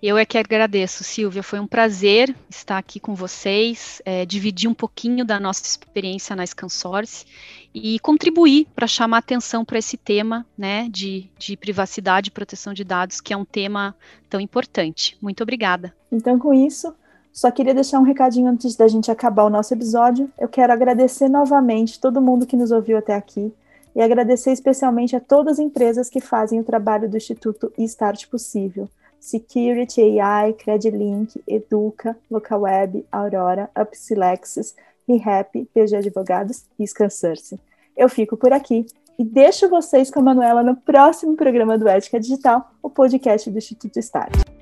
Eu 0.00 0.16
é 0.16 0.24
que 0.24 0.38
agradeço, 0.38 1.02
Silvia. 1.02 1.42
Foi 1.42 1.58
um 1.58 1.66
prazer 1.66 2.34
estar 2.48 2.78
aqui 2.78 3.00
com 3.00 3.16
vocês, 3.16 4.00
é, 4.04 4.24
dividir 4.24 4.70
um 4.70 4.74
pouquinho 4.74 5.24
da 5.24 5.40
nossa 5.40 5.64
experiência 5.64 6.36
na 6.36 6.46
Scansource 6.46 7.26
e 7.74 7.98
contribuir 7.98 8.68
para 8.76 8.86
chamar 8.86 9.18
atenção 9.18 9.64
para 9.64 9.78
esse 9.78 9.96
tema 9.96 10.46
né, 10.56 10.88
de, 10.88 11.28
de 11.36 11.56
privacidade 11.56 12.28
e 12.28 12.30
proteção 12.30 12.72
de 12.72 12.84
dados, 12.84 13.20
que 13.20 13.32
é 13.32 13.36
um 13.36 13.44
tema 13.44 13.92
tão 14.30 14.40
importante. 14.40 15.18
Muito 15.20 15.42
obrigada. 15.42 15.92
Então, 16.12 16.38
com 16.38 16.54
isso, 16.54 16.94
só 17.32 17.50
queria 17.50 17.74
deixar 17.74 17.98
um 17.98 18.04
recadinho 18.04 18.46
antes 18.46 18.76
da 18.76 18.86
gente 18.86 19.10
acabar 19.10 19.44
o 19.44 19.50
nosso 19.50 19.74
episódio. 19.74 20.30
Eu 20.38 20.48
quero 20.48 20.72
agradecer 20.72 21.28
novamente 21.28 22.00
todo 22.00 22.22
mundo 22.22 22.46
que 22.46 22.56
nos 22.56 22.70
ouviu 22.70 22.98
até 22.98 23.16
aqui 23.16 23.52
e 23.96 24.00
agradecer 24.00 24.52
especialmente 24.52 25.16
a 25.16 25.20
todas 25.20 25.54
as 25.54 25.58
empresas 25.58 26.08
que 26.08 26.20
fazem 26.20 26.60
o 26.60 26.64
trabalho 26.64 27.10
do 27.10 27.16
Instituto 27.16 27.72
Start 27.78 28.28
Possível. 28.28 28.88
Security 29.20 30.20
AI, 30.20 30.52
Credilink, 30.52 31.40
Educa, 31.46 32.16
Localweb, 32.30 33.04
Aurora, 33.10 33.70
Upsilexis, 33.78 34.74
ReHap, 35.08 35.64
PG 35.72 35.96
Advogados 35.96 36.64
e 36.78 36.86
Scansurce. 36.86 37.58
Eu 37.96 38.08
fico 38.08 38.36
por 38.36 38.52
aqui 38.52 38.86
e 39.18 39.24
deixo 39.24 39.68
vocês 39.68 40.10
com 40.10 40.20
a 40.20 40.22
Manuela 40.22 40.62
no 40.62 40.76
próximo 40.76 41.36
programa 41.36 41.76
do 41.76 41.88
Ética 41.88 42.20
Digital, 42.20 42.70
o 42.82 42.88
podcast 42.88 43.50
do 43.50 43.58
Instituto 43.58 43.98
Start. 43.98 44.57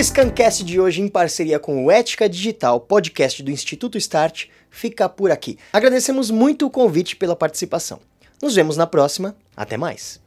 O 0.00 0.02
Scancast 0.02 0.64
de 0.64 0.80
hoje, 0.80 1.02
em 1.02 1.08
parceria 1.08 1.58
com 1.58 1.84
o 1.84 1.90
Ética 1.90 2.26
Digital, 2.26 2.80
podcast 2.80 3.42
do 3.42 3.50
Instituto 3.50 3.98
Start, 3.98 4.46
fica 4.70 5.06
por 5.10 5.30
aqui. 5.30 5.58
Agradecemos 5.74 6.30
muito 6.30 6.64
o 6.64 6.70
convite 6.70 7.14
pela 7.14 7.36
participação. 7.36 8.00
Nos 8.40 8.54
vemos 8.54 8.78
na 8.78 8.86
próxima. 8.86 9.36
Até 9.54 9.76
mais. 9.76 10.18